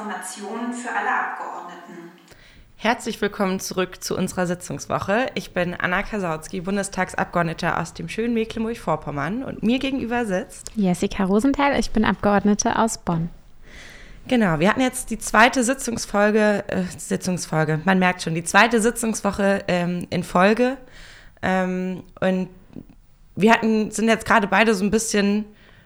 Informationen 0.00 0.72
für 0.72 0.88
alle 0.88 1.10
Abgeordneten. 1.10 2.10
Herzlich 2.76 3.20
willkommen 3.20 3.60
zurück 3.60 4.02
zu 4.02 4.16
unserer 4.16 4.46
Sitzungswoche. 4.46 5.26
Ich 5.34 5.52
bin 5.52 5.74
Anna 5.74 6.02
Kasautsky, 6.02 6.62
Bundestagsabgeordnete 6.62 7.76
aus 7.76 7.92
dem 7.92 8.08
schönen 8.08 8.32
Mecklenburg-Vorpommern 8.32 9.42
und 9.42 9.62
mir 9.62 9.78
gegenüber 9.78 10.24
sitzt 10.24 10.72
Jessica 10.74 11.24
Rosenthal, 11.24 11.78
ich 11.78 11.90
bin 11.90 12.06
Abgeordnete 12.06 12.78
aus 12.78 12.96
Bonn. 12.96 13.28
Genau, 14.26 14.58
wir 14.58 14.70
hatten 14.70 14.80
jetzt 14.80 15.10
die 15.10 15.18
zweite 15.18 15.64
Sitzungsfolge, 15.64 16.64
äh, 16.68 16.84
Sitzungsfolge, 16.96 17.80
man 17.84 17.98
merkt 17.98 18.22
schon, 18.22 18.34
die 18.34 18.44
zweite 18.44 18.80
Sitzungswoche 18.80 19.64
ähm, 19.68 20.06
in 20.08 20.24
Folge. 20.24 20.78
Ähm, 21.42 22.04
und 22.20 22.48
wir 23.36 23.52
hatten, 23.52 23.90
sind 23.90 24.08
jetzt 24.08 24.24
gerade 24.24 24.46
beide 24.46 24.74
so 24.74 24.82
ein 24.82 24.90
bisschen 24.90 25.44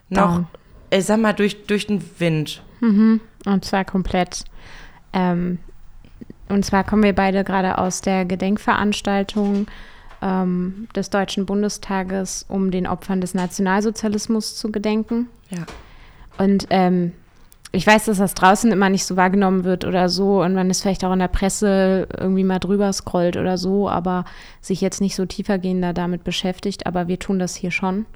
noch, 0.08 0.44
ich 0.90 1.04
sag 1.04 1.18
mal, 1.18 1.32
durch, 1.32 1.66
durch 1.66 1.88
den 1.88 2.04
Wind. 2.20 2.62
Mhm. 2.80 3.20
Und 3.46 3.64
zwar 3.64 3.84
komplett. 3.84 4.44
Ähm, 5.12 5.58
und 6.48 6.64
zwar 6.64 6.84
kommen 6.84 7.02
wir 7.02 7.14
beide 7.14 7.44
gerade 7.44 7.78
aus 7.78 8.00
der 8.00 8.24
Gedenkveranstaltung 8.24 9.66
ähm, 10.22 10.88
des 10.94 11.10
Deutschen 11.10 11.46
Bundestages, 11.46 12.44
um 12.48 12.70
den 12.70 12.86
Opfern 12.86 13.20
des 13.20 13.34
Nationalsozialismus 13.34 14.56
zu 14.56 14.70
gedenken. 14.70 15.28
Ja. 15.50 15.64
Und 16.38 16.66
ähm, 16.70 17.12
ich 17.72 17.86
weiß, 17.86 18.04
dass 18.04 18.18
das 18.18 18.34
draußen 18.34 18.70
immer 18.70 18.88
nicht 18.88 19.04
so 19.04 19.16
wahrgenommen 19.16 19.64
wird 19.64 19.84
oder 19.84 20.08
so 20.08 20.42
und 20.42 20.54
man 20.54 20.70
ist 20.70 20.82
vielleicht 20.82 21.04
auch 21.04 21.12
in 21.12 21.18
der 21.18 21.28
Presse 21.28 22.06
irgendwie 22.16 22.44
mal 22.44 22.60
drüber 22.60 22.92
scrollt 22.92 23.36
oder 23.36 23.58
so, 23.58 23.88
aber 23.88 24.24
sich 24.60 24.80
jetzt 24.80 25.00
nicht 25.00 25.16
so 25.16 25.26
tiefergehender 25.26 25.92
damit 25.92 26.22
beschäftigt. 26.22 26.86
Aber 26.86 27.08
wir 27.08 27.18
tun 27.18 27.38
das 27.38 27.56
hier 27.56 27.72
schon. 27.72 28.06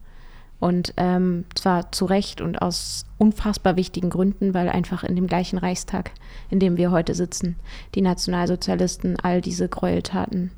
Und 0.60 0.92
ähm, 0.96 1.44
zwar 1.54 1.92
zu 1.92 2.04
Recht 2.04 2.40
und 2.40 2.60
aus 2.60 3.06
unfassbar 3.16 3.76
wichtigen 3.76 4.10
Gründen, 4.10 4.54
weil 4.54 4.68
einfach 4.68 5.04
in 5.04 5.14
dem 5.14 5.28
gleichen 5.28 5.58
Reichstag, 5.58 6.10
in 6.50 6.58
dem 6.58 6.76
wir 6.76 6.90
heute 6.90 7.14
sitzen, 7.14 7.56
die 7.94 8.02
Nationalsozialisten 8.02 9.18
all 9.20 9.40
diese 9.40 9.68
Gräueltaten 9.68 10.50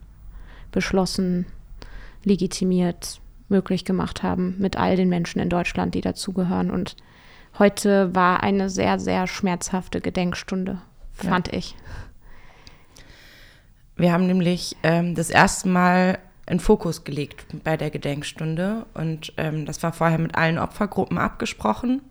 beschlossen, 0.73 1.47
legitimiert, 2.25 3.21
möglich 3.49 3.85
gemacht 3.85 4.23
haben 4.23 4.57
mit 4.59 4.77
all 4.77 4.97
den 4.97 5.09
Menschen 5.09 5.41
in 5.41 5.51
Deutschland, 5.51 5.95
die 5.95 6.01
dazugehören. 6.01 6.71
Und 6.71 6.97
heute 7.59 8.15
war 8.15 8.43
eine 8.43 8.71
sehr, 8.71 8.99
sehr 8.99 9.27
schmerzhafte 9.27 10.01
Gedenkstunde, 10.01 10.81
fand 11.13 11.49
ja. 11.49 11.59
ich. 11.59 11.77
Wir 13.97 14.13
haben 14.13 14.27
nämlich 14.27 14.77
ähm, 14.83 15.15
das 15.15 15.29
erste 15.29 15.69
Mal 15.69 16.19
einen 16.51 16.61
Fokus 16.61 17.05
gelegt 17.05 17.47
bei 17.65 17.77
der 17.77 17.91
Gedenkstunde 17.91 18.87
und 18.95 19.33
ähm, 19.37 19.67
das 19.67 19.83
war 19.83 19.93
vorher 19.93 20.19
mit 20.19 20.35
allen 20.35 20.59
Opfergruppen 20.59 21.17
abgesprochen 21.17 22.03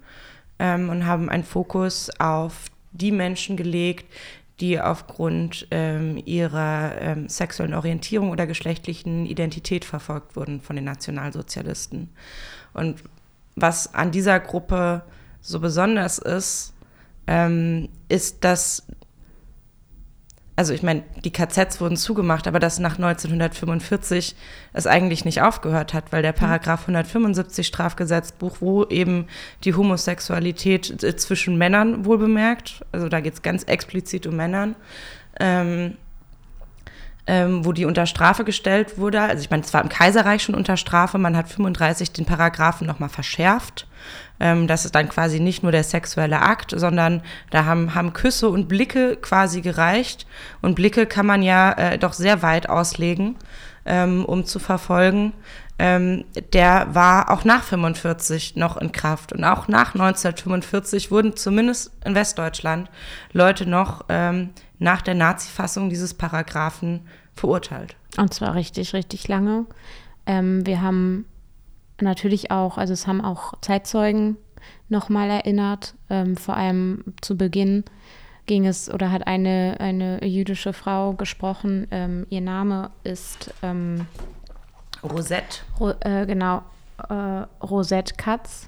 ähm, 0.59 0.89
und 0.89 1.05
haben 1.05 1.29
einen 1.29 1.43
Fokus 1.43 2.09
auf 2.19 2.71
die 2.91 3.11
Menschen 3.11 3.57
gelegt, 3.57 4.05
die 4.59 4.79
aufgrund 4.79 5.67
ähm, 5.71 6.21
ihrer 6.25 6.99
ähm, 6.99 7.29
sexuellen 7.29 7.73
Orientierung 7.73 8.29
oder 8.31 8.47
geschlechtlichen 8.47 9.25
Identität 9.25 9.85
verfolgt 9.85 10.35
wurden 10.35 10.61
von 10.61 10.75
den 10.75 10.85
Nationalsozialisten. 10.85 12.09
Und 12.73 13.03
was 13.55 13.93
an 13.93 14.11
dieser 14.11 14.39
Gruppe 14.39 15.03
so 15.41 15.59
besonders 15.59 16.17
ist, 16.17 16.73
ähm, 17.27 17.89
ist, 18.09 18.43
dass, 18.43 18.85
also 20.59 20.73
ich 20.73 20.83
meine, 20.83 21.03
die 21.23 21.31
KZs 21.31 21.79
wurden 21.79 21.95
zugemacht, 21.95 22.45
aber 22.45 22.59
dass 22.59 22.79
nach 22.79 22.97
1945 22.97 24.35
es 24.73 24.87
eigentlich 24.87 25.23
nicht 25.23 25.41
aufgehört 25.41 25.93
hat, 25.93 26.11
weil 26.11 26.21
der 26.21 26.33
mhm. 26.33 26.39
Paragraph 26.39 26.81
175 26.81 27.65
Strafgesetzbuch, 27.65 28.57
wo 28.59 28.83
eben 28.83 29.27
die 29.63 29.73
Homosexualität 29.73 31.01
äh, 31.01 31.15
zwischen 31.15 31.57
Männern 31.57 32.03
wohl 32.03 32.17
bemerkt, 32.17 32.83
also 32.91 33.07
da 33.07 33.21
geht 33.21 33.35
es 33.35 33.41
ganz 33.41 33.63
explizit 33.63 34.27
um 34.27 34.35
Männern, 34.35 34.75
ähm, 35.39 35.95
ähm, 37.25 37.63
wo 37.63 37.71
die 37.71 37.85
unter 37.85 38.05
Strafe 38.05 38.43
gestellt 38.43 38.97
wurde. 38.97 39.21
Also 39.21 39.41
ich 39.41 39.49
meine, 39.49 39.63
es 39.63 39.73
war 39.73 39.81
im 39.81 39.87
Kaiserreich 39.87 40.43
schon 40.43 40.55
unter 40.55 40.75
Strafe, 40.75 41.17
man 41.19 41.37
hat 41.37 41.47
35 41.47 42.11
den 42.11 42.25
Paragraphen 42.25 42.85
nochmal 42.85 43.07
verschärft. 43.07 43.87
Ähm, 44.39 44.67
das 44.67 44.85
ist 44.85 44.95
dann 44.95 45.09
quasi 45.09 45.39
nicht 45.39 45.63
nur 45.63 45.71
der 45.71 45.83
sexuelle 45.83 46.41
Akt, 46.41 46.73
sondern 46.75 47.21
da 47.49 47.65
haben, 47.65 47.95
haben 47.95 48.13
Küsse 48.13 48.49
und 48.49 48.67
Blicke 48.67 49.17
quasi 49.17 49.61
gereicht. 49.61 50.25
Und 50.61 50.75
Blicke 50.75 51.05
kann 51.05 51.25
man 51.25 51.41
ja 51.41 51.71
äh, 51.73 51.97
doch 51.97 52.13
sehr 52.13 52.41
weit 52.41 52.69
auslegen, 52.69 53.35
ähm, 53.85 54.25
um 54.25 54.45
zu 54.45 54.59
verfolgen. 54.59 55.33
Ähm, 55.81 56.25
der 56.51 56.93
war 56.93 57.31
auch 57.31 57.45
nach 57.45 57.63
45 57.63 58.57
noch 58.57 58.75
in 58.77 58.91
Kraft. 58.91 59.31
Und 59.31 59.43
auch 59.45 59.67
nach 59.67 59.93
1945 59.93 61.09
wurden 61.09 61.37
zumindest 61.37 61.91
in 62.03 62.15
Westdeutschland 62.15 62.89
Leute 63.31 63.65
noch 63.65 64.05
ähm, 64.09 64.49
nach 64.77 65.01
der 65.01 65.15
Nazi-Fassung 65.15 65.89
dieses 65.89 66.13
Paragraphen 66.13 67.07
verurteilt. 67.33 67.95
Und 68.17 68.33
zwar 68.33 68.55
richtig, 68.55 68.93
richtig 68.93 69.27
lange. 69.29 69.65
Ähm, 70.25 70.65
wir 70.65 70.81
haben 70.81 71.25
natürlich 72.01 72.51
auch, 72.51 72.77
also 72.77 72.93
es 72.93 73.07
haben 73.07 73.21
auch 73.21 73.53
Zeitzeugen 73.61 74.37
nochmal 74.89 75.29
erinnert, 75.29 75.95
ähm, 76.09 76.35
vor 76.35 76.55
allem 76.55 77.03
zu 77.21 77.37
Beginn 77.37 77.83
ging 78.45 78.65
es 78.65 78.91
oder 78.91 79.11
hat 79.11 79.27
eine, 79.27 79.75
eine 79.79 80.25
jüdische 80.25 80.73
Frau 80.73 81.13
gesprochen. 81.13 81.87
Ähm, 81.91 82.25
ihr 82.29 82.41
Name 82.41 82.89
ist 83.03 83.53
ähm, 83.61 84.07
Rosette. 85.03 85.59
Ro 85.79 85.91
äh, 85.99 86.25
genau, 86.25 86.63
äh, 87.09 87.45
Rosette 87.63 88.15
Katz. 88.17 88.65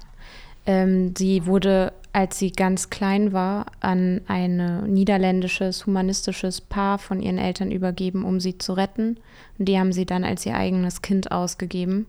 Ähm, 0.66 1.14
sie 1.18 1.46
wurde, 1.46 1.92
als 2.12 2.38
sie 2.38 2.52
ganz 2.52 2.90
klein 2.90 3.32
war, 3.32 3.66
an 3.80 4.20
ein 4.28 4.84
niederländisches 4.84 5.84
humanistisches 5.84 6.60
Paar 6.60 6.98
von 6.98 7.20
ihren 7.20 7.38
Eltern 7.38 7.72
übergeben, 7.72 8.24
um 8.24 8.38
sie 8.38 8.58
zu 8.58 8.74
retten. 8.74 9.18
Und 9.58 9.66
die 9.66 9.80
haben 9.80 9.92
sie 9.92 10.06
dann 10.06 10.22
als 10.22 10.46
ihr 10.46 10.54
eigenes 10.54 11.02
Kind 11.02 11.32
ausgegeben. 11.32 12.06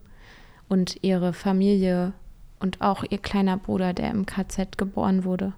Und 0.74 0.98
ihre 1.04 1.34
Familie 1.34 2.14
und 2.60 2.82
auch 2.82 3.04
ihr 3.08 3.20
kleiner 3.20 3.58
Bruder, 3.58 3.94
der 3.94 4.10
im 4.10 4.26
KZ 4.26 4.76
geboren 4.76 5.24
wurde, 5.24 5.54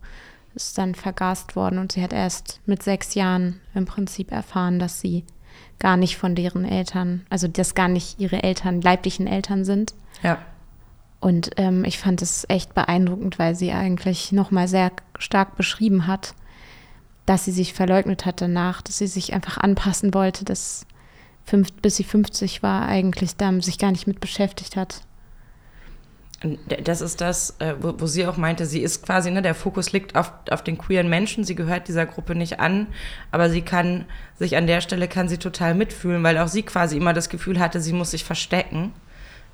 ist 0.56 0.78
dann 0.78 0.94
vergast 0.94 1.56
worden. 1.56 1.80
Und 1.80 1.94
sie 1.94 2.04
hat 2.04 2.12
erst 2.12 2.60
mit 2.66 2.84
sechs 2.84 3.16
Jahren 3.16 3.62
im 3.74 3.86
Prinzip 3.86 4.34
erfahren, 4.34 4.78
dass 4.78 5.00
sie 5.00 5.24
gar 5.80 5.96
nicht 5.96 6.18
von 6.18 6.36
deren 6.36 6.66
Eltern, 6.66 7.26
also 7.30 7.48
dass 7.48 7.76
gar 7.76 7.88
nicht 7.88 8.20
ihre 8.20 8.44
Eltern 8.44 8.82
leiblichen 8.82 9.26
Eltern 9.26 9.64
sind. 9.64 9.94
Ja. 10.22 10.38
Und 11.22 11.52
ähm, 11.56 11.86
ich 11.86 11.98
fand 11.98 12.22
es 12.22 12.46
echt 12.50 12.74
beeindruckend, 12.74 13.40
weil 13.40 13.56
sie 13.56 13.72
eigentlich 13.72 14.34
nochmal 14.34 14.68
sehr 14.68 14.92
stark 15.18 15.56
beschrieben 15.56 16.08
hat, 16.08 16.34
dass 17.26 17.46
sie 17.46 17.54
sich 17.54 17.74
verleugnet 17.74 18.26
hat 18.26 18.42
danach, 18.42 18.82
dass 18.82 18.98
sie 18.98 19.08
sich 19.08 19.34
einfach 19.34 19.60
anpassen 19.60 20.14
wollte, 20.14 20.44
dass 20.44 20.86
fünf, 21.46 21.72
bis 21.74 21.96
sie 21.98 22.04
50 22.04 22.64
war, 22.64 22.88
eigentlich 22.88 23.36
da 23.38 23.52
sich 23.62 23.78
gar 23.78 23.92
nicht 23.92 24.08
mit 24.08 24.20
beschäftigt 24.20 24.76
hat. 24.76 25.02
Das 26.84 27.02
ist 27.02 27.22
das, 27.22 27.56
äh, 27.60 27.76
wo, 27.80 28.06
sie 28.06 28.28
auch 28.28 28.38
meinte, 28.38 28.66
sie 28.66 28.82
ist 28.82 29.06
quasi, 29.06 29.32
ne, 29.32 29.42
der 29.42 29.56
Fokus 29.56 29.94
liegt 29.94 30.16
auf, 30.16 30.32
auf 30.52 30.64
den 30.64 30.78
queeren 30.78 31.10
Menschen, 31.10 31.44
sie 31.44 31.56
gehört 31.56 31.88
dieser 31.88 32.06
Gruppe 32.06 32.36
nicht 32.36 32.60
an, 32.60 32.88
aber 33.32 33.50
sie 33.50 33.62
kann 33.62 34.06
sich 34.38 34.58
an 34.58 34.68
der 34.68 34.82
Stelle, 34.82 35.08
kann 35.08 35.30
sie 35.30 35.38
total 35.38 35.74
mitfühlen, 35.76 36.24
weil 36.24 36.38
auch 36.38 36.50
sie 36.50 36.64
quasi 36.64 36.98
immer 36.98 37.14
das 37.14 37.30
Gefühl 37.30 37.60
hatte, 37.60 37.80
sie 37.80 37.94
muss 37.94 38.12
sich 38.12 38.26
verstecken 38.26 38.92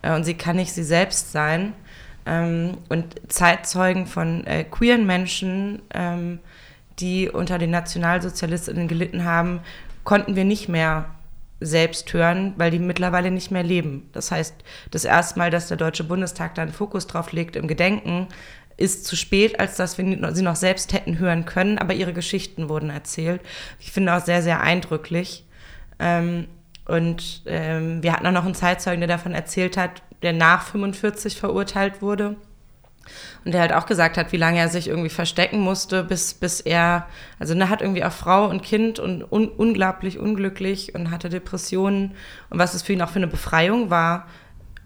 äh, 0.01 0.13
und 0.13 0.23
sie 0.23 0.33
kann 0.33 0.55
nicht 0.55 0.73
sie 0.73 0.83
selbst 0.83 1.31
sein. 1.31 1.73
Ähm, 2.25 2.77
und 2.89 3.15
Zeitzeugen 3.31 4.05
von 4.05 4.45
äh, 4.45 4.63
queeren 4.63 5.05
Menschen, 5.05 5.81
ähm, 5.93 6.39
die 6.99 7.29
unter 7.29 7.57
den 7.57 7.71
Nationalsozialistinnen 7.71 8.87
gelitten 8.87 9.23
haben, 9.23 9.61
konnten 10.03 10.35
wir 10.35 10.45
nicht 10.45 10.67
mehr 10.67 11.05
selbst 11.61 12.11
hören, 12.11 12.53
weil 12.57 12.71
die 12.71 12.79
mittlerweile 12.79 13.31
nicht 13.31 13.51
mehr 13.51 13.63
leben. 13.63 14.09
Das 14.11 14.31
heißt, 14.31 14.55
das 14.89 15.05
erste 15.05 15.39
Mal, 15.39 15.51
dass 15.51 15.67
der 15.67 15.77
Deutsche 15.77 16.03
Bundestag 16.03 16.55
da 16.55 16.63
einen 16.63 16.73
Fokus 16.73 17.07
drauf 17.07 17.31
legt 17.31 17.55
im 17.55 17.67
Gedenken, 17.67 18.27
ist 18.77 19.05
zu 19.05 19.15
spät, 19.15 19.59
als 19.59 19.75
dass 19.75 19.97
wir 19.97 20.33
sie 20.33 20.41
noch 20.41 20.55
selbst 20.55 20.91
hätten 20.93 21.19
hören 21.19 21.45
können, 21.45 21.77
aber 21.77 21.93
ihre 21.93 22.13
Geschichten 22.13 22.67
wurden 22.67 22.89
erzählt. 22.89 23.41
Ich 23.79 23.91
finde 23.91 24.15
auch 24.15 24.25
sehr, 24.25 24.41
sehr 24.41 24.61
eindrücklich. 24.61 25.45
Ähm, 25.99 26.47
und 26.85 27.43
ähm, 27.45 28.01
wir 28.01 28.13
hatten 28.13 28.25
auch 28.25 28.31
noch 28.31 28.45
einen 28.45 28.55
Zeitzeugen, 28.55 29.01
der 29.01 29.07
davon 29.07 29.33
erzählt 29.33 29.77
hat, 29.77 30.01
der 30.23 30.33
nach 30.33 30.63
45 30.67 31.37
verurteilt 31.37 32.01
wurde 32.01 32.37
und 33.43 33.53
der 33.53 33.61
halt 33.61 33.73
auch 33.73 33.85
gesagt 33.85 34.17
hat, 34.17 34.31
wie 34.31 34.37
lange 34.37 34.59
er 34.59 34.69
sich 34.69 34.87
irgendwie 34.87 35.09
verstecken 35.09 35.59
musste, 35.59 36.03
bis, 36.03 36.33
bis 36.33 36.61
er, 36.61 37.07
also 37.39 37.53
er 37.55 37.69
hat 37.69 37.81
irgendwie 37.81 38.03
auch 38.03 38.11
Frau 38.11 38.47
und 38.47 38.61
Kind 38.61 38.99
und 38.99 39.23
un, 39.31 39.47
unglaublich 39.47 40.19
unglücklich 40.19 40.93
und 40.95 41.11
hatte 41.11 41.29
Depressionen. 41.29 42.15
Und 42.49 42.59
was 42.59 42.73
es 42.73 42.83
für 42.83 42.93
ihn 42.93 43.01
auch 43.01 43.09
für 43.09 43.17
eine 43.17 43.27
Befreiung 43.27 43.89
war, 43.89 44.27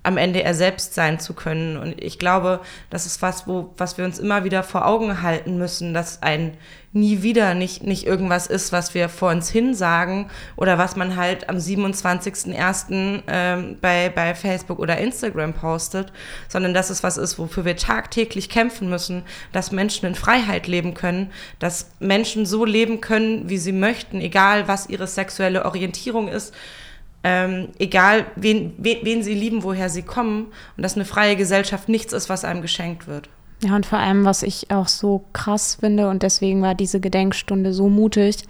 am 0.06 0.18
Ende 0.18 0.44
er 0.44 0.54
selbst 0.54 0.94
sein 0.94 1.20
zu 1.20 1.34
können. 1.34 1.78
Und 1.78 2.02
ich 2.02 2.20
glaube, 2.20 2.62
das 2.90 3.06
ist 3.06 3.22
was, 3.22 3.48
wo, 3.48 3.74
was 3.78 3.98
wir 3.98 4.06
uns 4.06 4.20
immer 4.20 4.44
wieder 4.44 4.64
vor 4.64 4.86
Augen 4.86 5.22
halten 5.22 5.58
müssen, 5.58 5.94
dass 5.94 6.22
ein 6.22 6.58
nie 6.96 7.22
wieder 7.22 7.54
nicht, 7.54 7.84
nicht 7.84 8.08
irgendwas 8.08 8.48
ist, 8.48 8.72
was 8.72 8.94
wir 8.94 9.10
vor 9.10 9.30
uns 9.32 9.50
hin 9.50 9.74
sagen 9.74 10.30
oder 10.56 10.78
was 10.78 10.96
man 10.96 11.18
halt 11.18 11.50
am 11.50 11.58
27.01. 11.58 13.24
Ähm, 13.28 13.78
bei, 13.82 14.10
bei 14.10 14.34
Facebook 14.34 14.80
oder 14.80 14.98
Instagram 14.98 15.54
postet, 15.54 16.14
sondern 16.48 16.74
dass 16.74 16.90
es 16.90 17.04
was 17.04 17.18
ist, 17.18 17.38
wofür 17.38 17.66
wir 17.66 17.76
tagtäglich 17.76 18.50
kämpfen 18.50 18.90
müssen, 18.90 19.24
dass 19.52 19.74
Menschen 19.74 20.06
in 20.06 20.16
Freiheit 20.16 20.68
leben 20.68 20.94
können, 20.94 21.32
dass 21.60 21.92
Menschen 22.00 22.46
so 22.46 22.64
leben 22.64 23.02
können, 23.02 23.50
wie 23.50 23.58
sie 23.58 23.74
möchten, 23.74 24.22
egal 24.22 24.70
was 24.70 24.88
ihre 24.88 25.08
sexuelle 25.08 25.66
Orientierung 25.66 26.30
ist 26.30 26.54
ähm, 27.28 27.70
egal 27.80 28.28
wen, 28.36 28.76
wen, 28.78 29.00
wen 29.02 29.24
sie 29.24 29.34
lieben, 29.34 29.64
woher 29.64 29.90
sie 29.90 30.04
kommen 30.04 30.46
und 30.78 30.84
dass 30.84 30.96
eine 30.96 31.06
freie 31.06 31.36
Gesellschaft 31.36 31.90
nichts 31.90 32.14
ist, 32.14 32.30
was 32.30 32.46
einem 32.46 32.62
geschenkt 32.62 33.08
wird. 33.08 33.30
Ja, 33.64 33.76
und 33.76 33.88
vor 33.88 33.98
allem, 33.98 34.26
was 34.26 34.44
ich 34.44 34.70
auch 34.70 34.88
so 34.88 35.26
krass 35.34 35.78
finde, 35.80 36.08
und 36.08 36.22
deswegen 36.22 36.62
war 36.62 36.76
diese 36.76 37.00
Gedenkstunde 37.00 37.74
so 37.74 37.90
mutig. 37.90 38.44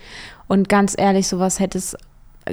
Und 0.49 0.67
ganz 0.67 0.93
ehrlich, 0.97 1.29
sowas 1.29 1.61
hätte 1.61 1.77
es, 1.77 1.95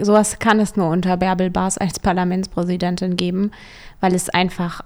sowas 0.00 0.38
kann 0.38 0.60
es 0.60 0.76
nur 0.76 0.90
unter 0.90 1.16
Bärbel 1.16 1.50
Baas 1.50 1.76
als 1.76 1.98
Parlamentspräsidentin 1.98 3.16
geben, 3.16 3.50
weil 4.00 4.14
es 4.14 4.28
einfach 4.28 4.82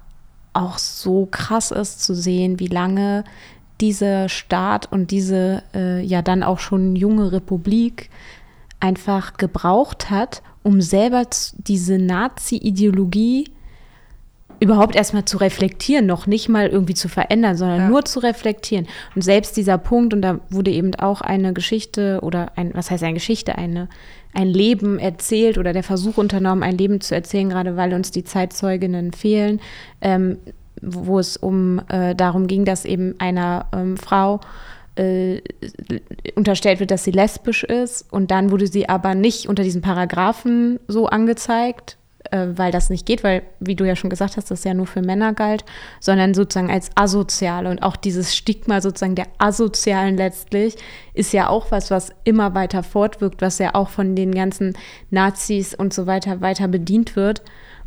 auch 0.54 0.78
so 0.78 1.26
krass 1.30 1.70
ist 1.70 2.02
zu 2.02 2.14
sehen, 2.14 2.58
wie 2.60 2.68
lange 2.68 3.24
dieser 3.82 4.30
Staat 4.30 4.90
und 4.90 5.10
diese 5.10 5.62
äh, 5.74 6.00
ja 6.00 6.22
dann 6.22 6.42
auch 6.42 6.60
schon 6.60 6.96
junge 6.96 7.30
Republik 7.30 8.08
einfach 8.80 9.36
gebraucht 9.36 10.10
hat, 10.10 10.42
um 10.62 10.80
selber 10.80 11.24
diese 11.58 11.98
Nazi-Ideologie 11.98 13.50
überhaupt 14.60 14.96
erstmal 14.96 15.24
zu 15.24 15.36
reflektieren, 15.36 16.06
noch 16.06 16.26
nicht 16.26 16.48
mal 16.48 16.68
irgendwie 16.68 16.94
zu 16.94 17.08
verändern, 17.08 17.56
sondern 17.56 17.80
ja. 17.80 17.88
nur 17.88 18.04
zu 18.04 18.20
reflektieren. 18.20 18.86
Und 19.14 19.22
selbst 19.22 19.56
dieser 19.56 19.78
Punkt, 19.78 20.14
und 20.14 20.22
da 20.22 20.40
wurde 20.50 20.70
eben 20.70 20.94
auch 20.94 21.20
eine 21.20 21.52
Geschichte 21.52 22.20
oder 22.22 22.52
ein, 22.56 22.72
was 22.74 22.90
heißt 22.90 23.02
eine 23.02 23.14
Geschichte, 23.14 23.58
eine, 23.58 23.88
ein 24.32 24.48
Leben 24.48 24.98
erzählt 24.98 25.58
oder 25.58 25.72
der 25.72 25.82
Versuch 25.82 26.16
unternommen, 26.16 26.62
ein 26.62 26.78
Leben 26.78 27.00
zu 27.00 27.14
erzählen, 27.14 27.48
gerade 27.50 27.76
weil 27.76 27.92
uns 27.94 28.10
die 28.10 28.24
Zeitzeuginnen 28.24 29.12
fehlen, 29.12 29.60
ähm, 30.00 30.38
wo 30.80 31.18
es 31.18 31.36
um 31.36 31.80
äh, 31.88 32.14
darum 32.14 32.46
ging, 32.46 32.64
dass 32.64 32.84
eben 32.84 33.14
einer 33.18 33.66
ähm, 33.74 33.96
Frau 33.96 34.40
äh, 34.96 35.42
unterstellt 36.34 36.80
wird, 36.80 36.90
dass 36.90 37.04
sie 37.04 37.10
lesbisch 37.10 37.64
ist. 37.64 38.12
Und 38.12 38.30
dann 38.30 38.50
wurde 38.50 38.66
sie 38.66 38.88
aber 38.88 39.14
nicht 39.14 39.48
unter 39.48 39.62
diesen 39.62 39.82
Paragraphen 39.82 40.80
so 40.88 41.06
angezeigt, 41.06 41.96
äh, 42.30 42.46
weil 42.54 42.72
das 42.72 42.90
nicht 42.90 43.06
geht, 43.06 43.22
weil, 43.22 43.42
wie 43.60 43.76
du 43.76 43.84
ja 43.84 43.96
schon 43.96 44.10
gesagt 44.10 44.36
hast, 44.36 44.50
das 44.50 44.64
ja 44.64 44.74
nur 44.74 44.86
für 44.86 45.02
Männer 45.02 45.32
galt, 45.32 45.64
sondern 46.00 46.34
sozusagen 46.34 46.70
als 46.70 46.90
asoziale. 46.94 47.70
Und 47.70 47.82
auch 47.82 47.96
dieses 47.96 48.34
Stigma 48.34 48.80
sozusagen 48.80 49.14
der 49.14 49.28
Asozialen 49.38 50.16
letztlich 50.16 50.76
ist 51.14 51.32
ja 51.32 51.48
auch 51.48 51.70
was, 51.70 51.90
was 51.90 52.10
immer 52.24 52.54
weiter 52.54 52.82
fortwirkt, 52.82 53.42
was 53.42 53.58
ja 53.58 53.74
auch 53.74 53.88
von 53.88 54.16
den 54.16 54.34
ganzen 54.34 54.74
Nazis 55.10 55.74
und 55.74 55.92
so 55.94 56.06
weiter 56.06 56.40
weiter 56.40 56.68
bedient 56.68 57.16
wird. 57.16 57.42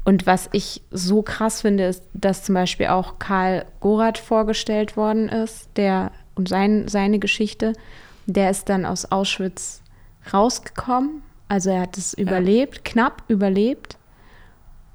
Und 0.06 0.26
was 0.26 0.50
ich 0.54 0.82
so 0.92 1.22
krass 1.22 1.62
finde, 1.62 1.86
ist, 1.86 2.04
dass 2.14 2.44
zum 2.44 2.56
Beispiel 2.56 2.88
auch 2.88 3.20
Karl 3.20 3.66
Gorath 3.80 4.18
vorgestellt 4.18 4.98
worden 4.98 5.30
ist, 5.30 5.70
der 5.76 6.12
und 6.40 6.48
sein, 6.48 6.88
seine 6.88 7.20
Geschichte. 7.20 7.74
Der 8.26 8.50
ist 8.50 8.70
dann 8.70 8.86
aus 8.86 9.12
Auschwitz 9.12 9.82
rausgekommen. 10.34 11.22
Also 11.50 11.70
er 11.70 11.82
hat 11.82 11.98
es 11.98 12.14
ja. 12.14 12.24
überlebt, 12.24 12.86
knapp 12.86 13.24
überlebt 13.28 13.98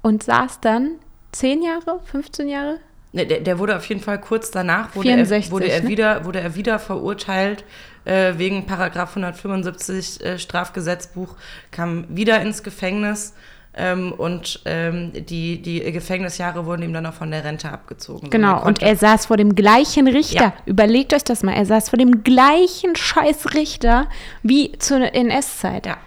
und 0.01 0.23
saß 0.23 0.59
dann 0.61 0.95
zehn 1.31 1.61
Jahre, 1.61 1.99
15 2.05 2.47
Jahre? 2.49 2.79
Ne, 3.13 3.27
der, 3.27 3.41
der, 3.41 3.59
wurde 3.59 3.77
auf 3.77 3.87
jeden 3.87 4.01
Fall 4.01 4.19
kurz 4.19 4.49
danach, 4.49 4.95
wurde, 4.95 5.09
64, 5.09 5.45
er, 5.45 5.51
wurde, 5.51 5.67
er, 5.67 5.81
ne? 5.83 5.87
wieder, 5.87 6.25
wurde 6.25 6.39
er 6.39 6.55
wieder 6.55 6.79
verurteilt 6.79 7.63
äh, 8.05 8.33
wegen 8.37 8.65
Paragraph 8.65 9.09
175 9.09 10.23
äh, 10.23 10.39
Strafgesetzbuch, 10.39 11.35
kam 11.71 12.05
wieder 12.09 12.41
ins 12.41 12.63
Gefängnis 12.63 13.33
ähm, 13.77 14.13
und 14.13 14.61
ähm, 14.65 15.11
die, 15.13 15.61
die 15.61 15.79
Gefängnisjahre 15.91 16.65
wurden 16.65 16.83
ihm 16.83 16.93
dann 16.93 17.05
auch 17.05 17.13
von 17.13 17.31
der 17.31 17.43
Rente 17.43 17.69
abgezogen. 17.69 18.29
Genau, 18.29 18.63
und 18.63 18.81
er 18.81 18.95
saß 18.95 19.25
vor 19.25 19.37
dem 19.37 19.53
gleichen 19.53 20.07
Richter. 20.07 20.43
Ja. 20.43 20.53
Überlegt 20.65 21.13
euch 21.13 21.25
das 21.25 21.43
mal, 21.43 21.53
er 21.53 21.65
saß 21.65 21.89
vor 21.89 21.97
dem 21.97 22.23
gleichen 22.23 22.95
scheiß 22.95 23.53
Richter 23.53 24.07
wie 24.43 24.71
zur 24.79 25.13
NS-Zeit. 25.13 25.87
Ja. 25.87 25.97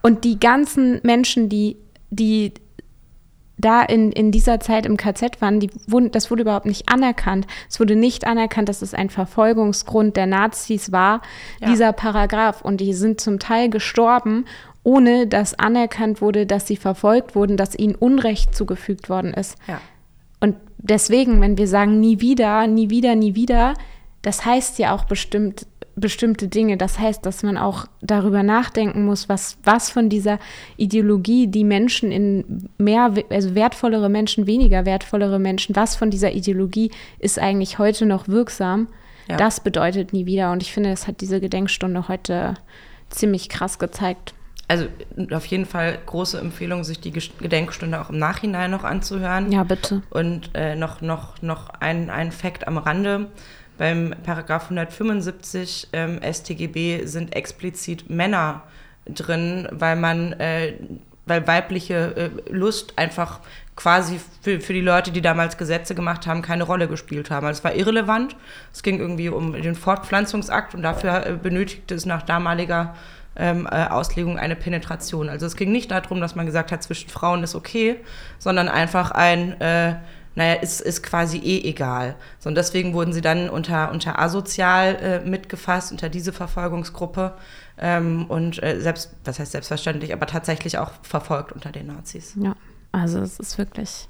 Und 0.00 0.24
die 0.24 0.40
ganzen 0.40 1.00
Menschen, 1.02 1.50
die, 1.50 1.76
die 2.10 2.54
da 3.58 3.82
in, 3.82 4.10
in 4.10 4.32
dieser 4.32 4.58
Zeit 4.60 4.86
im 4.86 4.96
KZ 4.96 5.40
waren, 5.40 5.60
die 5.60 5.70
wurden, 5.86 6.10
das 6.10 6.30
wurde 6.30 6.42
überhaupt 6.42 6.66
nicht 6.66 6.88
anerkannt. 6.88 7.46
Es 7.68 7.78
wurde 7.78 7.94
nicht 7.94 8.26
anerkannt, 8.26 8.68
dass 8.68 8.82
es 8.82 8.94
ein 8.94 9.10
Verfolgungsgrund 9.10 10.16
der 10.16 10.26
Nazis 10.26 10.92
war, 10.92 11.20
ja. 11.60 11.68
dieser 11.68 11.92
Paragraph. 11.92 12.62
Und 12.62 12.80
die 12.80 12.94
sind 12.94 13.20
zum 13.20 13.38
Teil 13.38 13.68
gestorben 13.68 14.46
ohne 14.84 15.26
dass 15.26 15.58
anerkannt 15.58 16.20
wurde, 16.20 16.46
dass 16.46 16.66
sie 16.66 16.76
verfolgt 16.76 17.34
wurden, 17.34 17.56
dass 17.56 17.78
ihnen 17.78 17.94
Unrecht 17.94 18.54
zugefügt 18.54 19.08
worden 19.08 19.32
ist. 19.32 19.56
Ja. 19.68 19.80
Und 20.40 20.56
deswegen, 20.78 21.40
wenn 21.40 21.56
wir 21.56 21.68
sagen, 21.68 22.00
nie 22.00 22.20
wieder, 22.20 22.66
nie 22.66 22.90
wieder, 22.90 23.14
nie 23.14 23.34
wieder, 23.34 23.74
das 24.22 24.44
heißt 24.44 24.78
ja 24.78 24.94
auch 24.94 25.04
bestimmt, 25.04 25.66
bestimmte 25.94 26.48
Dinge. 26.48 26.76
Das 26.76 26.98
heißt, 26.98 27.24
dass 27.26 27.42
man 27.42 27.56
auch 27.56 27.86
darüber 28.00 28.42
nachdenken 28.42 29.04
muss, 29.04 29.28
was, 29.28 29.58
was 29.62 29.90
von 29.90 30.08
dieser 30.08 30.38
Ideologie 30.76 31.46
die 31.46 31.64
Menschen 31.64 32.10
in 32.10 32.68
mehr, 32.78 33.12
also 33.30 33.54
wertvollere 33.54 34.08
Menschen, 34.08 34.46
weniger 34.46 34.84
wertvollere 34.84 35.38
Menschen, 35.38 35.76
was 35.76 35.94
von 35.94 36.10
dieser 36.10 36.32
Ideologie 36.32 36.90
ist 37.18 37.38
eigentlich 37.38 37.78
heute 37.78 38.06
noch 38.06 38.26
wirksam. 38.26 38.88
Ja. 39.28 39.36
Das 39.36 39.60
bedeutet 39.60 40.12
nie 40.12 40.26
wieder. 40.26 40.50
Und 40.50 40.62
ich 40.62 40.72
finde, 40.72 40.90
das 40.90 41.06
hat 41.06 41.20
diese 41.20 41.40
Gedenkstunde 41.40 42.08
heute 42.08 42.54
ziemlich 43.10 43.48
krass 43.48 43.78
gezeigt 43.78 44.34
also 44.72 44.86
auf 45.32 45.44
jeden 45.44 45.66
Fall 45.66 45.98
große 46.06 46.40
Empfehlung, 46.40 46.82
sich 46.82 46.98
die 46.98 47.12
Gedenkstunde 47.12 48.00
auch 48.00 48.08
im 48.08 48.18
Nachhinein 48.18 48.70
noch 48.70 48.84
anzuhören. 48.84 49.52
Ja, 49.52 49.64
bitte. 49.64 50.00
Und 50.08 50.48
äh, 50.54 50.76
noch, 50.76 51.02
noch, 51.02 51.42
noch 51.42 51.68
ein, 51.80 52.08
ein 52.08 52.32
Fakt 52.32 52.66
am 52.66 52.78
Rande. 52.78 53.28
Beim 53.76 54.14
Paragraph 54.24 54.64
175 54.64 55.88
ähm, 55.92 56.20
StGB 56.22 57.04
sind 57.04 57.36
explizit 57.36 58.08
Männer 58.08 58.62
drin, 59.04 59.68
weil 59.70 59.96
man, 59.96 60.32
äh, 60.40 60.72
weil 61.26 61.46
weibliche 61.46 62.16
äh, 62.16 62.30
Lust 62.50 62.94
einfach 62.96 63.40
quasi 63.76 64.20
für, 64.42 64.60
für 64.60 64.72
die 64.72 64.80
Leute, 64.80 65.12
die 65.12 65.22
damals 65.22 65.56
Gesetze 65.56 65.94
gemacht 65.94 66.26
haben, 66.26 66.42
keine 66.42 66.64
Rolle 66.64 66.88
gespielt 66.88 67.30
haben. 67.30 67.46
Also 67.46 67.58
es 67.58 67.64
war 67.64 67.74
irrelevant. 67.74 68.36
Es 68.72 68.82
ging 68.82 68.98
irgendwie 68.98 69.28
um 69.28 69.52
den 69.52 69.74
Fortpflanzungsakt 69.74 70.74
und 70.74 70.82
dafür 70.82 71.26
äh, 71.26 71.32
benötigte 71.32 71.94
es 71.94 72.04
nach 72.04 72.22
damaliger 72.22 72.94
ähm, 73.34 73.66
äh, 73.70 73.86
Auslegung 73.86 74.38
eine 74.38 74.56
Penetration. 74.56 75.28
Also 75.28 75.46
es 75.46 75.56
ging 75.56 75.72
nicht 75.72 75.90
darum, 75.90 76.20
dass 76.20 76.34
man 76.34 76.46
gesagt 76.46 76.70
hat, 76.70 76.82
zwischen 76.82 77.08
Frauen 77.08 77.42
ist 77.42 77.54
okay, 77.54 77.96
sondern 78.38 78.68
einfach 78.68 79.10
ein, 79.10 79.58
äh, 79.60 79.96
naja, 80.34 80.54
ist, 80.60 80.82
ist 80.82 81.02
quasi 81.02 81.38
eh 81.38 81.68
egal. 81.68 82.14
So, 82.40 82.50
und 82.50 82.54
deswegen 82.56 82.92
wurden 82.92 83.14
sie 83.14 83.22
dann 83.22 83.48
unter, 83.48 83.90
unter 83.90 84.18
asozial 84.18 84.96
äh, 84.96 85.28
mitgefasst, 85.28 85.92
unter 85.92 86.10
diese 86.10 86.32
Verfolgungsgruppe. 86.32 87.34
Ähm, 87.78 88.26
und 88.26 88.62
äh, 88.62 88.80
selbst, 88.80 89.14
was 89.24 89.38
heißt 89.38 89.52
selbstverständlich, 89.52 90.12
aber 90.12 90.26
tatsächlich 90.26 90.76
auch 90.76 90.90
verfolgt 91.02 91.52
unter 91.52 91.72
den 91.72 91.86
Nazis. 91.86 92.34
Ja, 92.36 92.54
also 92.92 93.20
es 93.20 93.40
ist 93.40 93.58
wirklich. 93.58 94.06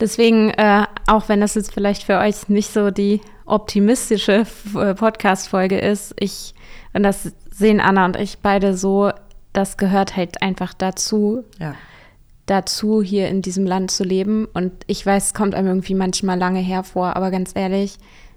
Deswegen, 0.00 0.50
äh, 0.50 0.86
auch 1.06 1.28
wenn 1.28 1.40
das 1.40 1.54
jetzt 1.54 1.72
vielleicht 1.72 2.04
für 2.04 2.18
euch 2.18 2.48
nicht 2.48 2.72
so 2.72 2.90
die 2.90 3.20
optimistische 3.46 4.46
äh, 4.74 4.94
Podcast-Folge 4.94 5.78
ist, 5.78 6.14
ich, 6.18 6.54
und 6.92 7.02
das 7.02 7.32
sehen 7.50 7.80
Anna 7.80 8.06
und 8.06 8.16
ich 8.16 8.38
beide 8.38 8.76
so, 8.76 9.12
das 9.52 9.76
gehört 9.76 10.16
halt 10.16 10.42
einfach 10.42 10.74
dazu. 10.74 11.44
Ja. 11.60 11.74
Dazu, 12.46 13.02
hier 13.02 13.28
in 13.28 13.40
diesem 13.40 13.64
Land 13.64 13.90
zu 13.90 14.04
leben. 14.04 14.46
Und 14.52 14.72
ich 14.86 15.06
weiß, 15.06 15.26
es 15.26 15.34
kommt 15.34 15.54
einem 15.54 15.68
irgendwie 15.68 15.94
manchmal 15.94 16.38
lange 16.38 16.60
hervor, 16.60 17.16
aber 17.16 17.30
ganz 17.30 17.52
ehrlich, 17.54 17.96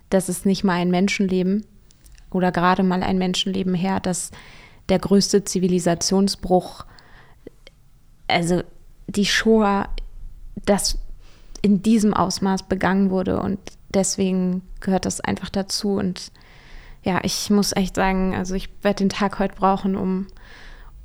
das 0.09 0.29
ist 0.29 0.45
nicht 0.45 0.63
mal 0.63 0.75
ein 0.75 0.91
Menschenleben 0.91 1.65
oder 2.31 2.51
gerade 2.51 2.83
mal 2.83 3.03
ein 3.03 3.17
Menschenleben 3.17 3.73
her, 3.73 3.99
dass 3.99 4.31
der 4.89 4.99
größte 4.99 5.43
Zivilisationsbruch, 5.43 6.85
also 8.27 8.61
die 9.07 9.25
Shoah, 9.25 9.89
das 10.65 10.97
in 11.61 11.81
diesem 11.81 12.13
Ausmaß 12.13 12.63
begangen 12.63 13.09
wurde 13.09 13.41
und 13.41 13.59
deswegen 13.89 14.61
gehört 14.79 15.05
das 15.05 15.21
einfach 15.21 15.49
dazu 15.49 15.93
und 15.93 16.31
ja, 17.03 17.21
ich 17.23 17.49
muss 17.49 17.73
echt 17.73 17.95
sagen, 17.95 18.35
also 18.35 18.53
ich 18.53 18.69
werde 18.81 18.97
den 18.97 19.09
Tag 19.09 19.39
heute 19.39 19.55
brauchen, 19.55 19.95
um, 19.95 20.27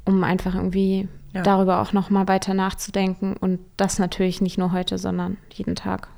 um 0.04 0.24
einfach 0.24 0.54
irgendwie 0.54 1.08
ja. 1.32 1.42
darüber 1.42 1.80
auch 1.80 1.92
nochmal 1.92 2.26
weiter 2.26 2.54
nachzudenken. 2.54 3.36
Und 3.36 3.60
das 3.76 4.00
natürlich 4.00 4.40
nicht 4.40 4.58
nur 4.58 4.72
heute, 4.72 4.98
sondern 4.98 5.36
jeden 5.52 5.76
Tag. 5.76 6.08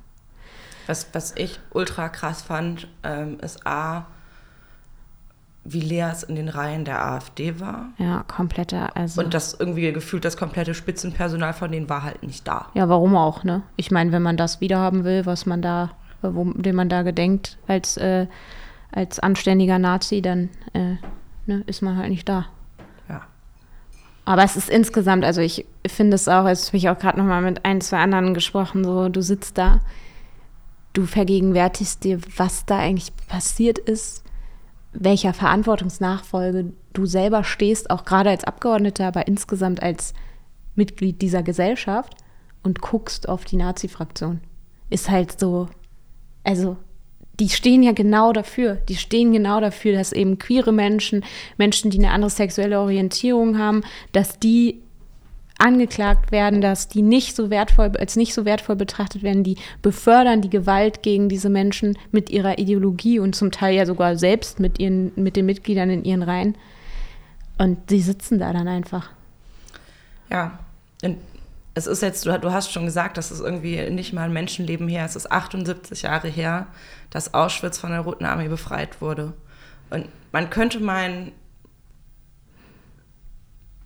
Was, 0.86 1.08
was 1.12 1.34
ich 1.36 1.60
ultra 1.70 2.08
krass 2.08 2.42
fand, 2.42 2.88
ähm, 3.02 3.38
ist 3.40 3.66
A, 3.66 4.06
wie 5.64 5.80
leer 5.80 6.10
es 6.12 6.22
in 6.22 6.34
den 6.36 6.48
Reihen 6.48 6.84
der 6.84 7.04
AfD 7.04 7.58
war. 7.58 7.86
Ja, 7.98 8.22
komplette, 8.24 8.94
also. 8.94 9.22
Und 9.22 9.32
das 9.32 9.54
irgendwie 9.58 9.90
gefühlt 9.92 10.24
das 10.24 10.36
komplette 10.36 10.74
Spitzenpersonal 10.74 11.54
von 11.54 11.72
denen 11.72 11.88
war 11.88 12.02
halt 12.02 12.22
nicht 12.22 12.46
da. 12.46 12.66
Ja, 12.74 12.88
warum 12.88 13.16
auch, 13.16 13.44
ne? 13.44 13.62
Ich 13.76 13.90
meine, 13.90 14.12
wenn 14.12 14.22
man 14.22 14.36
das 14.36 14.60
wiederhaben 14.60 15.04
will, 15.04 15.24
was 15.24 15.46
man 15.46 15.62
da, 15.62 15.92
wo, 16.20 16.44
dem 16.52 16.76
man 16.76 16.90
da 16.90 17.02
gedenkt 17.02 17.56
als, 17.66 17.96
äh, 17.96 18.26
als 18.92 19.18
anständiger 19.20 19.78
Nazi, 19.78 20.20
dann 20.20 20.50
äh, 20.74 20.96
ne, 21.46 21.64
ist 21.66 21.80
man 21.80 21.96
halt 21.96 22.10
nicht 22.10 22.28
da. 22.28 22.46
Ja. 23.08 23.22
Aber 24.26 24.44
es 24.44 24.56
ist 24.56 24.68
insgesamt, 24.68 25.24
also 25.24 25.40
ich 25.40 25.64
finde 25.86 26.16
es 26.16 26.28
auch, 26.28 26.46
jetzt 26.46 26.68
habe 26.68 26.76
ich 26.76 26.90
auch 26.90 26.98
gerade 26.98 27.18
noch 27.18 27.26
mal 27.26 27.40
mit 27.40 27.64
ein, 27.64 27.80
zwei 27.80 27.98
anderen 27.98 28.34
gesprochen, 28.34 28.84
so 28.84 29.08
du 29.08 29.22
sitzt 29.22 29.56
da, 29.56 29.80
du 30.92 31.06
vergegenwärtigst 31.06 32.04
dir, 32.04 32.20
was 32.36 32.66
da 32.66 32.78
eigentlich 32.78 33.12
passiert 33.28 33.78
ist, 33.78 34.23
welcher 34.94 35.34
Verantwortungsnachfolge 35.34 36.72
du 36.92 37.06
selber 37.06 37.44
stehst, 37.44 37.90
auch 37.90 38.04
gerade 38.04 38.30
als 38.30 38.44
Abgeordneter, 38.44 39.06
aber 39.06 39.26
insgesamt 39.26 39.82
als 39.82 40.14
Mitglied 40.74 41.20
dieser 41.20 41.42
Gesellschaft 41.42 42.14
und 42.62 42.80
guckst 42.80 43.28
auf 43.28 43.44
die 43.44 43.56
Nazi-Fraktion. 43.56 44.40
Ist 44.90 45.10
halt 45.10 45.38
so, 45.38 45.68
also 46.44 46.76
die 47.40 47.48
stehen 47.48 47.82
ja 47.82 47.92
genau 47.92 48.32
dafür. 48.32 48.76
Die 48.88 48.96
stehen 48.96 49.32
genau 49.32 49.60
dafür, 49.60 49.94
dass 49.94 50.12
eben 50.12 50.38
queere 50.38 50.72
Menschen, 50.72 51.24
Menschen, 51.58 51.90
die 51.90 51.98
eine 51.98 52.10
andere 52.10 52.30
sexuelle 52.30 52.80
Orientierung 52.80 53.58
haben, 53.58 53.82
dass 54.12 54.38
die 54.38 54.83
angeklagt 55.64 56.30
werden, 56.30 56.60
dass 56.60 56.88
die 56.88 57.00
nicht 57.00 57.34
so 57.34 57.48
wertvoll, 57.48 57.92
als 57.98 58.16
nicht 58.16 58.34
so 58.34 58.44
wertvoll 58.44 58.76
betrachtet 58.76 59.22
werden, 59.22 59.42
die 59.44 59.56
befördern 59.80 60.42
die 60.42 60.50
Gewalt 60.50 61.02
gegen 61.02 61.30
diese 61.30 61.48
Menschen 61.48 61.96
mit 62.12 62.28
ihrer 62.28 62.58
Ideologie 62.58 63.18
und 63.18 63.34
zum 63.34 63.50
Teil 63.50 63.74
ja 63.74 63.86
sogar 63.86 64.16
selbst 64.16 64.60
mit 64.60 64.78
ihren, 64.78 65.12
mit 65.16 65.36
den 65.36 65.46
Mitgliedern 65.46 65.88
in 65.88 66.04
ihren 66.04 66.22
Reihen. 66.22 66.54
Und 67.56 67.90
die 67.90 68.00
sitzen 68.00 68.38
da 68.38 68.52
dann 68.52 68.68
einfach. 68.68 69.10
Ja, 70.30 70.58
und 71.02 71.16
es 71.72 71.86
ist 71.86 72.02
jetzt, 72.02 72.26
du, 72.26 72.38
du 72.38 72.52
hast 72.52 72.70
schon 72.70 72.84
gesagt, 72.84 73.16
das 73.16 73.32
ist 73.32 73.40
irgendwie 73.40 73.90
nicht 73.90 74.12
mal 74.12 74.24
ein 74.24 74.32
Menschenleben 74.32 74.86
her, 74.86 75.06
es 75.06 75.16
ist 75.16 75.32
78 75.32 76.02
Jahre 76.02 76.28
her, 76.28 76.66
dass 77.08 77.32
Auschwitz 77.32 77.78
von 77.78 77.90
der 77.90 78.00
Roten 78.00 78.26
Armee 78.26 78.48
befreit 78.48 79.00
wurde. 79.00 79.32
Und 79.88 80.08
man 80.30 80.50
könnte 80.50 80.80
meinen, 80.80 81.32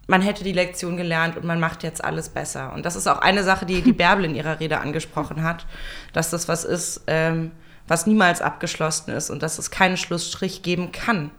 man 0.08 0.22
hätte 0.22 0.42
die 0.42 0.52
Lektion 0.52 0.96
gelernt 0.96 1.36
und 1.36 1.44
man 1.44 1.60
macht 1.60 1.84
jetzt 1.84 2.02
alles 2.02 2.30
besser. 2.30 2.72
Und 2.72 2.84
das 2.84 2.96
ist 2.96 3.06
auch 3.06 3.18
eine 3.18 3.44
Sache, 3.44 3.66
die 3.66 3.82
die 3.82 3.92
Bärbel 4.02 4.24
in 4.24 4.34
ihrer 4.34 4.58
Rede 4.58 4.80
angesprochen 4.80 5.44
hat, 5.44 5.66
dass 6.12 6.30
das 6.30 6.48
was 6.48 6.64
ist, 6.64 7.02
ähm, 7.06 7.52
was 7.86 8.06
niemals 8.06 8.42
abgeschlossen 8.42 9.12
ist 9.12 9.30
und 9.30 9.42
dass 9.42 9.58
es 9.58 9.70
keinen 9.70 9.96
Schlussstrich 9.96 10.62
geben 10.62 10.92
kann. 10.92 11.30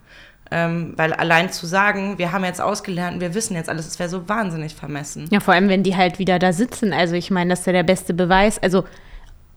Ähm, 0.51 0.93
weil 0.95 1.13
allein 1.13 1.51
zu 1.51 1.67
sagen, 1.67 2.17
wir 2.17 2.31
haben 2.31 2.43
jetzt 2.43 2.61
ausgelernt 2.61 3.15
und 3.15 3.21
wir 3.21 3.35
wissen 3.35 3.55
jetzt 3.55 3.69
alles, 3.69 3.85
das 3.85 3.99
wäre 3.99 4.09
so 4.09 4.29
wahnsinnig 4.29 4.73
vermessen. 4.73 5.27
Ja, 5.29 5.41
vor 5.41 5.53
allem, 5.53 5.69
wenn 5.69 5.83
die 5.83 5.95
halt 5.95 6.17
wieder 6.17 6.39
da 6.39 6.53
sitzen. 6.53 6.93
Also 6.93 7.15
ich 7.15 7.29
meine, 7.29 7.51
das 7.51 7.61
ist 7.61 7.65
ja 7.67 7.73
der 7.73 7.83
beste 7.83 8.13
Beweis. 8.15 8.57
Also 8.57 8.85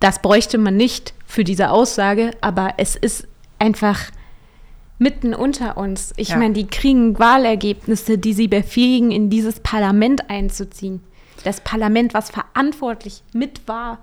das 0.01 0.21
bräuchte 0.21 0.59
man 0.59 0.77
nicht 0.77 1.15
für 1.27 1.45
diese 1.45 1.71
Aussage, 1.71 2.33
aber 2.41 2.75
es 2.77 2.97
ist 2.97 3.27
einfach 3.59 4.11
mitten 5.03 5.35
unter 5.35 5.77
uns. 5.77 6.13
Ich 6.17 6.31
ja. 6.31 6.37
meine, 6.37 6.55
die 6.55 6.67
kriegen 6.67 7.19
Wahlergebnisse, 7.19 8.19
die 8.19 8.33
sie 8.33 8.49
befähigen, 8.49 9.11
in 9.11 9.31
dieses 9.31 9.61
Parlament 9.61 10.31
einzuziehen. 10.31 11.03
Das 11.45 11.61
Parlament, 11.61 12.15
was 12.15 12.31
verantwortlich 12.31 13.23
mit 13.33 13.67
war 13.67 13.99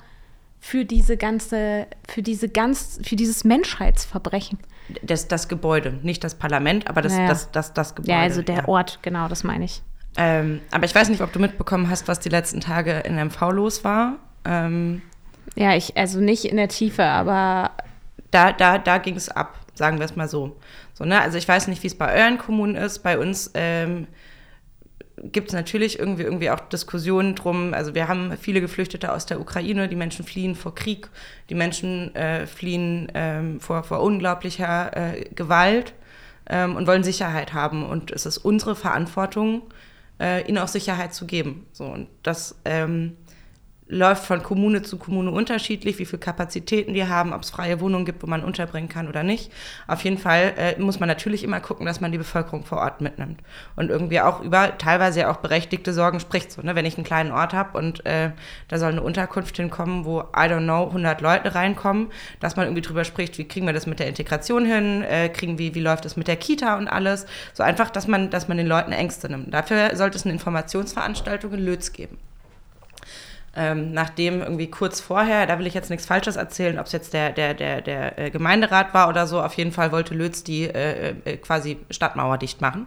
für 0.59 0.83
diese 0.83 1.15
ganze, 1.15 1.87
für 2.07 2.21
diese 2.21 2.49
ganz, 2.49 2.99
für 3.03 3.15
dieses 3.15 3.43
Menschheitsverbrechen. 3.43 4.59
Das, 5.01 5.27
das 5.27 5.47
Gebäude, 5.47 5.99
nicht 6.03 6.23
das 6.23 6.35
Parlament, 6.35 6.89
aber 6.89 7.01
das, 7.01 7.13
naja. 7.13 7.29
das, 7.29 7.51
das, 7.51 7.73
das 7.73 7.95
Gebäude. 7.95 8.11
Ja, 8.11 8.19
also 8.19 8.41
der 8.41 8.57
ja. 8.57 8.67
Ort, 8.67 8.99
genau, 9.01 9.27
das 9.27 9.43
meine 9.43 9.65
ich. 9.65 9.81
Ähm, 10.17 10.61
aber 10.71 10.85
ich 10.85 10.93
weiß 10.93 11.09
nicht, 11.09 11.21
ob 11.21 11.31
du 11.31 11.39
mitbekommen 11.39 11.89
hast, 11.89 12.07
was 12.07 12.19
die 12.19 12.29
letzten 12.29 12.59
Tage 12.59 12.91
in 12.99 13.15
MV 13.15 13.51
los 13.51 13.83
war. 13.83 14.17
Ähm, 14.43 15.01
ja, 15.55 15.75
ich, 15.75 15.95
also 15.95 16.19
nicht 16.19 16.45
in 16.45 16.57
der 16.57 16.67
Tiefe, 16.67 17.05
aber. 17.05 17.71
Da, 18.31 18.51
da, 18.51 18.77
da 18.77 18.97
ging 18.97 19.15
es 19.15 19.29
ab, 19.29 19.59
sagen 19.75 19.99
wir 19.99 20.05
es 20.05 20.15
mal 20.15 20.27
so. 20.27 20.57
So, 20.99 21.05
ne? 21.05 21.21
Also 21.21 21.37
ich 21.37 21.47
weiß 21.47 21.67
nicht, 21.67 21.81
wie 21.81 21.87
es 21.87 21.95
bei 21.95 22.13
euren 22.13 22.37
Kommunen 22.37 22.75
ist. 22.75 22.99
Bei 22.99 23.17
uns 23.17 23.51
ähm, 23.53 24.07
gibt 25.23 25.47
es 25.47 25.53
natürlich 25.53 25.97
irgendwie, 25.97 26.23
irgendwie 26.23 26.49
auch 26.49 26.59
Diskussionen 26.59 27.35
drum. 27.35 27.73
Also 27.73 27.95
wir 27.95 28.09
haben 28.09 28.35
viele 28.37 28.59
Geflüchtete 28.59 29.11
aus 29.11 29.25
der 29.25 29.39
Ukraine, 29.39 29.87
die 29.87 29.95
Menschen 29.95 30.25
fliehen 30.25 30.55
vor 30.55 30.75
Krieg, 30.75 31.09
die 31.49 31.55
Menschen 31.55 32.13
äh, 32.15 32.45
fliehen 32.45 33.09
ähm, 33.13 33.61
vor, 33.61 33.83
vor 33.83 34.01
unglaublicher 34.01 35.15
äh, 35.15 35.23
Gewalt 35.33 35.93
ähm, 36.49 36.75
und 36.75 36.85
wollen 36.85 37.03
Sicherheit 37.03 37.53
haben. 37.53 37.85
Und 37.85 38.11
es 38.11 38.25
ist 38.25 38.37
unsere 38.37 38.75
Verantwortung, 38.75 39.61
äh, 40.19 40.45
ihnen 40.49 40.57
auch 40.57 40.67
Sicherheit 40.67 41.13
zu 41.13 41.25
geben. 41.25 41.65
So, 41.71 41.85
und 41.85 42.09
das 42.23 42.59
ähm, 42.65 43.15
läuft 43.89 44.25
von 44.25 44.43
Kommune 44.43 44.83
zu 44.83 44.97
Kommune 44.97 45.31
unterschiedlich, 45.31 45.97
wie 45.97 46.05
viele 46.05 46.19
Kapazitäten 46.19 46.93
die 46.93 47.07
haben, 47.07 47.33
ob 47.33 47.41
es 47.41 47.49
freie 47.49 47.81
Wohnungen 47.81 48.05
gibt, 48.05 48.21
wo 48.21 48.27
man 48.27 48.43
unterbringen 48.43 48.87
kann 48.87 49.07
oder 49.07 49.23
nicht. 49.23 49.51
Auf 49.87 50.03
jeden 50.03 50.19
Fall 50.19 50.53
äh, 50.57 50.79
muss 50.79 50.99
man 50.99 51.09
natürlich 51.09 51.43
immer 51.43 51.59
gucken, 51.59 51.87
dass 51.87 51.99
man 51.99 52.11
die 52.11 52.19
Bevölkerung 52.19 52.63
vor 52.63 52.77
Ort 52.77 53.01
mitnimmt 53.01 53.41
und 53.75 53.89
irgendwie 53.89 54.21
auch 54.21 54.41
über 54.41 54.77
teilweise 54.77 55.27
auch 55.27 55.37
berechtigte 55.37 55.91
Sorgen 55.91 56.19
spricht. 56.19 56.51
So, 56.51 56.61
ne? 56.61 56.75
Wenn 56.75 56.85
ich 56.85 56.97
einen 56.97 57.03
kleinen 57.03 57.31
Ort 57.31 57.53
habe 57.53 57.79
und 57.79 58.05
äh, 58.05 58.29
da 58.67 58.77
soll 58.77 58.91
eine 58.91 59.01
Unterkunft 59.01 59.57
hinkommen, 59.57 60.05
wo, 60.05 60.19
I 60.21 60.45
don't 60.45 60.65
know, 60.65 60.85
100 60.85 61.19
Leute 61.21 61.55
reinkommen, 61.55 62.09
dass 62.39 62.55
man 62.55 62.67
irgendwie 62.67 62.83
drüber 62.83 63.03
spricht, 63.03 63.39
wie 63.39 63.47
kriegen 63.47 63.65
wir 63.65 63.73
das 63.73 63.87
mit 63.87 63.99
der 63.99 64.07
Integration 64.07 64.65
hin, 64.65 65.01
äh, 65.01 65.29
kriegen 65.29 65.57
wie, 65.57 65.73
wie 65.73 65.81
läuft 65.81 66.05
es 66.05 66.15
mit 66.15 66.27
der 66.27 66.35
Kita 66.35 66.77
und 66.77 66.87
alles. 66.87 67.25
So 67.53 67.63
einfach, 67.63 67.89
dass 67.89 68.07
man, 68.07 68.29
dass 68.29 68.47
man 68.47 68.57
den 68.57 68.67
Leuten 68.67 68.91
Ängste 68.91 69.29
nimmt. 69.29 69.51
Dafür 69.51 69.95
sollte 69.95 70.17
es 70.17 70.25
eine 70.25 70.33
Informationsveranstaltung 70.33 71.53
in 71.53 71.65
Lötz 71.65 71.91
geben 71.91 72.19
ähm, 73.55 73.93
nachdem 73.93 74.41
irgendwie 74.41 74.69
kurz 74.69 74.99
vorher, 75.01 75.47
da 75.47 75.57
will 75.57 75.67
ich 75.67 75.73
jetzt 75.73 75.89
nichts 75.89 76.05
Falsches 76.05 76.35
erzählen, 76.35 76.79
ob 76.79 76.85
es 76.85 76.91
jetzt 76.91 77.13
der, 77.13 77.31
der, 77.31 77.53
der, 77.53 77.81
der 77.81 78.19
äh, 78.19 78.29
Gemeinderat 78.29 78.93
war 78.93 79.09
oder 79.09 79.27
so, 79.27 79.41
auf 79.41 79.53
jeden 79.55 79.71
Fall 79.71 79.91
wollte 79.91 80.13
Lötz 80.13 80.43
die 80.43 80.63
äh, 80.63 81.15
äh, 81.25 81.37
quasi 81.37 81.77
Stadtmauer 81.89 82.37
dicht 82.37 82.61
machen, 82.61 82.85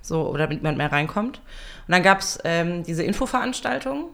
so, 0.00 0.36
damit 0.36 0.58
niemand 0.58 0.78
mehr 0.78 0.92
reinkommt. 0.92 1.38
Und 1.86 1.92
dann 1.92 2.02
gab 2.02 2.20
es 2.20 2.38
ähm, 2.44 2.84
diese 2.84 3.02
Infoveranstaltung. 3.02 4.10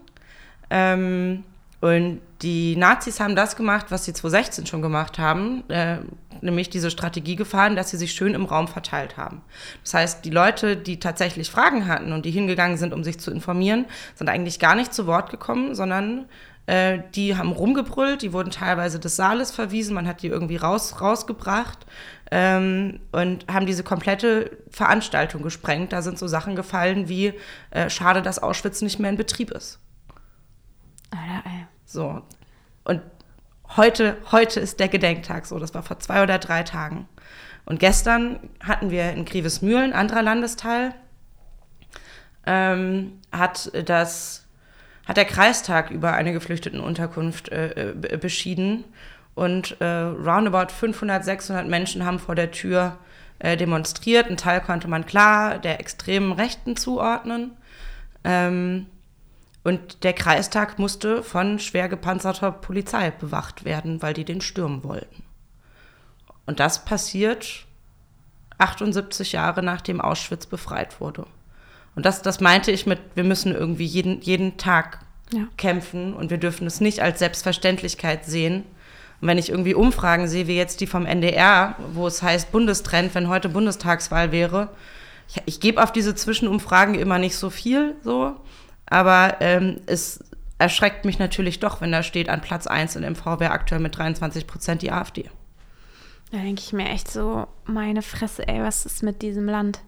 Ähm, 0.70 1.44
und 1.80 2.20
die 2.42 2.76
Nazis 2.76 3.20
haben 3.20 3.36
das 3.36 3.56
gemacht, 3.56 3.86
was 3.88 4.04
sie 4.04 4.12
2016 4.12 4.66
schon 4.66 4.82
gemacht 4.82 5.18
haben, 5.18 5.68
äh, 5.70 5.98
nämlich 6.42 6.70
diese 6.70 6.90
Strategie 6.90 7.36
gefahren, 7.36 7.76
dass 7.76 7.90
sie 7.90 7.96
sich 7.96 8.12
schön 8.12 8.34
im 8.34 8.44
Raum 8.44 8.68
verteilt 8.68 9.16
haben. 9.16 9.42
Das 9.82 9.94
heißt, 9.94 10.24
die 10.24 10.30
Leute, 10.30 10.76
die 10.76 11.00
tatsächlich 11.00 11.50
Fragen 11.50 11.86
hatten 11.86 12.12
und 12.12 12.24
die 12.24 12.30
hingegangen 12.30 12.76
sind, 12.76 12.92
um 12.92 13.02
sich 13.02 13.18
zu 13.18 13.30
informieren, 13.30 13.86
sind 14.14 14.28
eigentlich 14.28 14.58
gar 14.58 14.74
nicht 14.74 14.92
zu 14.92 15.06
Wort 15.06 15.30
gekommen, 15.30 15.74
sondern 15.74 16.26
äh, 16.66 16.98
die 17.14 17.36
haben 17.36 17.52
rumgebrüllt, 17.52 18.22
die 18.22 18.32
wurden 18.32 18.50
teilweise 18.50 18.98
des 18.98 19.16
Saales 19.16 19.50
verwiesen, 19.50 19.94
man 19.94 20.06
hat 20.06 20.22
die 20.22 20.28
irgendwie 20.28 20.56
raus, 20.56 21.00
rausgebracht 21.00 21.78
ähm, 22.30 23.00
und 23.12 23.46
haben 23.50 23.66
diese 23.66 23.84
komplette 23.84 24.50
Veranstaltung 24.70 25.42
gesprengt. 25.42 25.92
Da 25.92 26.02
sind 26.02 26.18
so 26.18 26.26
Sachen 26.26 26.56
gefallen 26.56 27.08
wie, 27.08 27.32
äh, 27.70 27.88
schade, 27.88 28.20
dass 28.20 28.38
Auschwitz 28.38 28.82
nicht 28.82 28.98
mehr 28.98 29.10
in 29.10 29.16
Betrieb 29.16 29.50
ist. 29.50 29.80
So. 31.90 32.22
Und 32.84 33.02
heute, 33.76 34.16
heute 34.30 34.60
ist 34.60 34.78
der 34.78 34.86
Gedenktag 34.86 35.46
so. 35.46 35.58
Das 35.58 35.74
war 35.74 35.82
vor 35.82 35.98
zwei 35.98 36.22
oder 36.22 36.38
drei 36.38 36.62
Tagen. 36.62 37.08
Und 37.64 37.80
gestern 37.80 38.38
hatten 38.62 38.90
wir 38.90 39.10
in 39.10 39.24
Grevesmühlen, 39.24 39.92
anderer 39.92 40.22
Landesteil, 40.22 40.94
ähm, 42.46 43.18
hat 43.32 43.72
das 43.88 44.46
hat 45.06 45.16
der 45.16 45.24
Kreistag 45.24 45.90
über 45.90 46.12
eine 46.12 46.32
Geflüchtetenunterkunft 46.32 47.48
äh, 47.48 47.90
äh 47.90 48.16
beschieden 48.16 48.84
und 49.34 49.80
äh, 49.80 49.84
roundabout 49.84 50.72
500, 50.72 51.24
600 51.24 51.66
Menschen 51.66 52.04
haben 52.04 52.20
vor 52.20 52.36
der 52.36 52.52
Tür 52.52 52.98
äh, 53.40 53.56
demonstriert. 53.56 54.30
Ein 54.30 54.36
Teil 54.36 54.60
konnte 54.60 54.86
man 54.86 55.06
klar 55.06 55.58
der 55.58 55.80
extremen 55.80 56.30
Rechten 56.32 56.76
zuordnen. 56.76 57.56
Ähm, 58.22 58.86
und 59.62 60.04
der 60.04 60.12
Kreistag 60.12 60.78
musste 60.78 61.22
von 61.22 61.58
schwer 61.58 61.88
gepanzerter 61.88 62.50
Polizei 62.50 63.10
bewacht 63.10 63.64
werden, 63.64 64.00
weil 64.02 64.14
die 64.14 64.24
den 64.24 64.40
stürmen 64.40 64.82
wollten. 64.84 65.22
Und 66.46 66.60
das 66.60 66.84
passiert 66.84 67.66
78 68.58 69.32
Jahre 69.32 69.62
nachdem 69.62 70.00
Auschwitz 70.00 70.46
befreit 70.46 71.00
wurde. 71.00 71.26
Und 71.94 72.06
das, 72.06 72.22
das 72.22 72.40
meinte 72.40 72.70
ich 72.70 72.86
mit, 72.86 73.00
wir 73.14 73.24
müssen 73.24 73.54
irgendwie 73.54 73.84
jeden, 73.84 74.20
jeden 74.22 74.56
Tag 74.56 75.00
ja. 75.32 75.46
kämpfen 75.56 76.14
und 76.14 76.30
wir 76.30 76.38
dürfen 76.38 76.66
es 76.66 76.80
nicht 76.80 77.00
als 77.00 77.18
Selbstverständlichkeit 77.18 78.24
sehen. 78.24 78.64
Und 79.20 79.28
wenn 79.28 79.38
ich 79.38 79.50
irgendwie 79.50 79.74
Umfragen 79.74 80.28
sehe, 80.28 80.46
wie 80.46 80.56
jetzt 80.56 80.80
die 80.80 80.86
vom 80.86 81.04
NDR, 81.04 81.76
wo 81.92 82.06
es 82.06 82.22
heißt 82.22 82.52
Bundestrend, 82.52 83.14
wenn 83.14 83.28
heute 83.28 83.48
Bundestagswahl 83.48 84.32
wäre, 84.32 84.70
ich, 85.28 85.42
ich 85.46 85.60
gebe 85.60 85.82
auf 85.82 85.92
diese 85.92 86.14
Zwischenumfragen 86.14 86.94
immer 86.94 87.18
nicht 87.18 87.36
so 87.36 87.50
viel, 87.50 87.96
so. 88.02 88.36
Aber 88.90 89.36
ähm, 89.40 89.80
es 89.86 90.22
erschreckt 90.58 91.04
mich 91.04 91.18
natürlich 91.18 91.58
doch, 91.60 91.80
wenn 91.80 91.92
da 91.92 92.02
steht, 92.02 92.28
an 92.28 92.42
Platz 92.42 92.66
1 92.66 92.96
in 92.96 93.10
MV 93.12 93.40
wäre 93.40 93.52
aktuell 93.52 93.80
mit 93.80 93.96
23 93.96 94.46
Prozent 94.46 94.82
die 94.82 94.92
AfD. 94.92 95.30
Da 96.30 96.38
denke 96.38 96.60
ich 96.60 96.72
mir 96.72 96.88
echt 96.88 97.10
so, 97.10 97.46
meine 97.64 98.02
Fresse, 98.02 98.46
ey, 98.46 98.60
was 98.60 98.84
ist 98.84 99.02
mit 99.02 99.22
diesem 99.22 99.46
Land? 99.46 99.80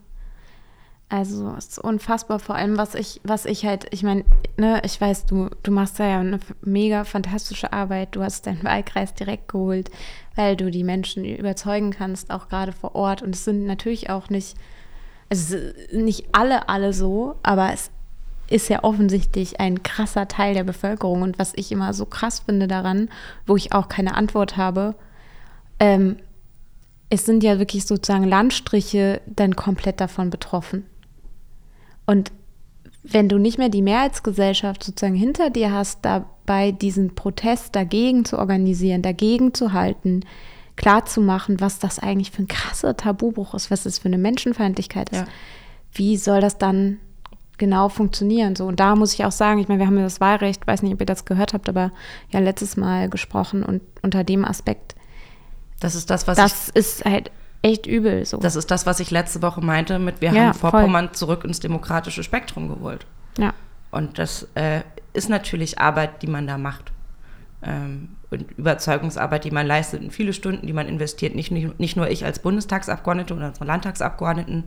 Also 1.09 1.55
es 1.59 1.67
ist 1.67 1.79
unfassbar, 1.79 2.39
vor 2.39 2.55
allem 2.55 2.79
was 2.79 2.95
ich, 2.95 3.21
was 3.23 3.45
ich 3.45 3.67
halt, 3.67 3.87
ich 3.91 4.03
meine, 4.03 4.25
ne, 4.57 4.81
ich 4.83 4.99
weiß, 4.99 5.27
du, 5.27 5.51
du 5.63 5.71
machst 5.71 6.01
da 6.01 6.07
ja 6.07 6.21
eine 6.21 6.41
mega 6.63 7.05
fantastische 7.05 7.71
Arbeit. 7.71 8.17
Du 8.17 8.23
hast 8.23 8.47
deinen 8.47 8.65
Wahlkreis 8.65 9.13
direkt 9.13 9.49
geholt, 9.49 9.91
weil 10.37 10.57
du 10.57 10.71
die 10.71 10.85
Menschen 10.85 11.27
überzeugen 11.27 11.91
kannst, 11.91 12.31
auch 12.31 12.49
gerade 12.49 12.73
vor 12.73 12.95
Ort. 12.95 13.21
Und 13.21 13.35
es 13.35 13.45
sind 13.45 13.67
natürlich 13.67 14.09
auch 14.09 14.31
nicht, 14.31 14.57
also 15.29 15.59
nicht 15.93 16.29
alle, 16.33 16.71
alle 16.71 16.95
so, 16.95 17.37
aber 17.43 17.75
es 17.75 17.91
ist 18.53 18.69
ja 18.69 18.85
offensichtlich 18.85 19.61
ein 19.61 19.83
krasser 19.83 20.29
Teil 20.29 20.55
der 20.55 20.65
Bevölkerung. 20.65 21.23
Und 21.23 21.39
was 21.39 21.53
ich 21.57 21.73
immer 21.73 21.95
so 21.95 22.07
krass 22.07 22.41
finde 22.41 22.69
daran, 22.69 23.09
wo 23.47 23.57
ich 23.57 23.73
auch 23.73 23.89
keine 23.89 24.15
Antwort 24.15 24.57
habe, 24.57 24.95
ähm, 25.81 26.17
es 27.09 27.27
sind 27.27 27.43
ja 27.43 27.59
wirklich 27.59 27.87
sozusagen 27.87 28.25
Landstriche 28.25 29.21
dann 29.27 29.57
komplett 29.57 30.01
davon 30.01 30.31
betroffen. 30.31 30.87
Und 32.07 32.33
wenn 33.03 33.29
du 33.29 33.39
nicht 33.39 33.59
mehr 33.59 33.69
die 33.69 33.83
Mehrheitsgesellschaft 33.83 34.85
sozusagen 34.85 35.15
hinter 35.15 35.51
dir 35.51 35.73
hast, 35.73 36.05
dabei 36.05 36.73
diesen 36.73 37.15
Protest 37.15 37.75
dagegen 37.75 38.25
zu 38.25 38.39
organisieren, 38.39 39.03
dagegen 39.03 39.55
zu 39.55 39.73
halten, 39.73 40.25
klarzumachen, 40.77 41.61
was 41.61 41.79
das 41.79 41.99
eigentlich 41.99 42.31
für 42.31 42.43
ein 42.43 42.49
krasser 42.49 42.97
Tabubruch 42.97 43.55
ist, 43.55 43.71
was 43.71 43.83
das 43.83 43.99
für 43.99 44.07
eine 44.07 44.19
Menschenfeindlichkeit 44.19 45.11
ist, 45.11 45.21
ja. 45.21 45.27
wie 45.93 46.17
soll 46.17 46.41
das 46.41 46.59
dann 46.59 46.99
genau 47.63 47.89
funktionieren? 47.89 48.57
So, 48.57 48.67
und 48.67 48.81
da 48.81 48.97
muss 48.97 49.15
ich 49.15 49.25
auch 49.25 49.31
sagen, 49.31 49.61
ich 49.61 49.69
meine, 49.69 49.79
wir 49.79 49.87
haben 49.87 49.97
ja 49.97 50.03
das 50.03 50.21
Wahlrecht, 50.21 50.67
weiß 50.67 50.83
nicht, 50.83 50.95
ob 50.95 50.99
ihr 50.99 51.07
das 51.07 51.25
gehört 51.25 51.55
habt, 51.55 51.69
aber 51.69 51.93
ja 52.31 52.41
letztes 52.41 52.77
Mal 52.77 53.09
gesprochen 53.09 53.63
und 53.63 53.83
unter 54.03 54.25
dem 54.25 54.45
Aspekt. 54.45 54.97
Das 55.79 55.95
ist 55.95 56.11
das, 56.11 56.27
was 56.27 56.37
das 56.37 56.69
ist 56.71 57.05
halt 57.05 57.31
echt 57.63 57.87
übel. 57.87 58.25
So. 58.25 58.39
Das 58.39 58.57
ist 58.57 58.73
das, 58.73 58.85
was 58.85 58.99
ich 58.99 59.13
letzte 59.13 59.43
Woche 59.43 59.61
meinte 59.61 60.01
mit, 60.01 60.21
wir 60.21 60.33
ja, 60.33 60.47
haben 60.47 60.55
Vorpommern 60.55 61.07
voll. 61.07 61.15
zurück 61.15 61.45
ins 61.45 61.61
demokratische 61.61 62.25
Spektrum 62.25 62.67
geholt. 62.67 63.07
Ja. 63.39 63.55
Und 63.93 64.19
das 64.19 64.49
äh, 64.57 64.81
ist 65.13 65.29
natürlich 65.29 65.79
Arbeit, 65.79 66.21
die 66.23 66.27
man 66.27 66.49
da 66.49 66.59
macht. 66.59 66.91
Ähm, 67.63 68.17
und 68.33 68.51
Überzeugungsarbeit, 68.53 69.45
die 69.45 69.51
man 69.51 69.67
leistet 69.67 70.03
und 70.03 70.11
viele 70.11 70.33
Stunden, 70.33 70.67
die 70.67 70.73
man 70.73 70.89
investiert. 70.89 71.35
Nicht, 71.35 71.51
nicht, 71.51 71.79
nicht 71.79 71.97
nur 71.97 72.11
ich 72.11 72.25
als 72.25 72.39
Bundestagsabgeordnete 72.39 73.35
oder 73.35 73.49
unsere 73.49 73.67
Landtagsabgeordneten 73.67 74.65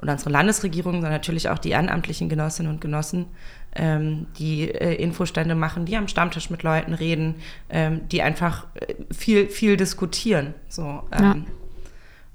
oder 0.00 0.12
unsere 0.12 0.30
Landesregierung, 0.30 0.94
sondern 0.94 1.12
natürlich 1.12 1.48
auch 1.48 1.58
die 1.58 1.70
ehrenamtlichen 1.70 2.28
Genossinnen 2.28 2.72
und 2.72 2.80
Genossen, 2.80 3.26
ähm, 3.74 4.26
die 4.38 4.70
äh, 4.70 4.94
Infostände 4.94 5.54
machen, 5.54 5.84
die 5.84 5.96
am 5.96 6.08
Stammtisch 6.08 6.50
mit 6.50 6.62
Leuten 6.62 6.94
reden, 6.94 7.34
ähm, 7.68 8.08
die 8.08 8.22
einfach 8.22 8.66
äh, 8.74 8.94
viel, 9.12 9.48
viel 9.48 9.76
diskutieren. 9.76 10.54
So, 10.68 11.02
ähm, 11.12 11.22
ja. 11.22 11.36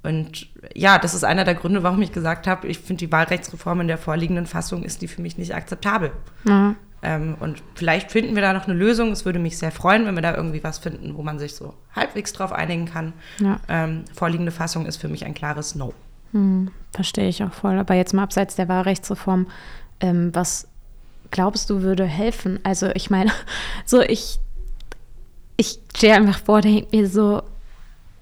Und 0.05 0.49
ja, 0.75 0.99
das 0.99 1.15
ist 1.15 1.23
einer 1.23 1.45
der 1.45 1.55
Gründe, 1.55 1.81
warum 1.81 2.01
ich 2.01 2.11
gesagt 2.11 2.45
habe, 2.45 2.67
ich 2.67 2.77
finde 2.77 3.07
die 3.07 3.11
Wahlrechtsreform 3.11 3.81
in 3.81 3.87
der 3.87 3.97
vorliegenden 3.97 4.45
Fassung 4.45 4.83
ist 4.83 5.01
die 5.01 5.07
für 5.07 5.21
mich 5.21 5.37
nicht 5.39 5.55
akzeptabel. 5.55 6.11
Mhm. 6.43 6.75
Ähm, 7.05 7.35
und 7.39 7.61
vielleicht 7.75 8.11
finden 8.11 8.33
wir 8.33 8.41
da 8.41 8.51
noch 8.51 8.65
eine 8.65 8.73
Lösung. 8.73 9.11
Es 9.11 9.25
würde 9.25 9.37
mich 9.37 9.59
sehr 9.59 9.71
freuen, 9.71 10.07
wenn 10.07 10.15
wir 10.15 10.23
da 10.23 10.35
irgendwie 10.35 10.63
was 10.63 10.79
finden, 10.79 11.15
wo 11.15 11.21
man 11.21 11.37
sich 11.37 11.53
so 11.53 11.75
halbwegs 11.95 12.33
drauf 12.33 12.51
einigen 12.51 12.85
kann. 12.85 13.13
Ja. 13.39 13.59
Ähm, 13.69 14.05
vorliegende 14.13 14.51
Fassung 14.51 14.87
ist 14.87 14.97
für 14.97 15.07
mich 15.07 15.23
ein 15.23 15.35
klares 15.35 15.75
No. 15.75 15.93
Mhm, 16.31 16.71
verstehe 16.91 17.29
ich 17.29 17.43
auch 17.43 17.53
voll. 17.53 17.77
Aber 17.77 17.93
jetzt 17.93 18.13
mal 18.13 18.23
abseits 18.23 18.55
der 18.55 18.67
Wahlrechtsreform, 18.67 19.47
ähm, 19.99 20.33
was 20.33 20.67
glaubst 21.29 21.69
du 21.69 21.83
würde 21.83 22.05
helfen? 22.05 22.59
Also 22.63 22.89
ich 22.95 23.11
meine, 23.11 23.31
so 23.85 24.01
ich, 24.01 24.39
ich 25.57 25.79
stehe 25.95 26.15
einfach 26.15 26.39
vor, 26.39 26.61
denke 26.61 26.87
mir 26.95 27.07
so, 27.07 27.43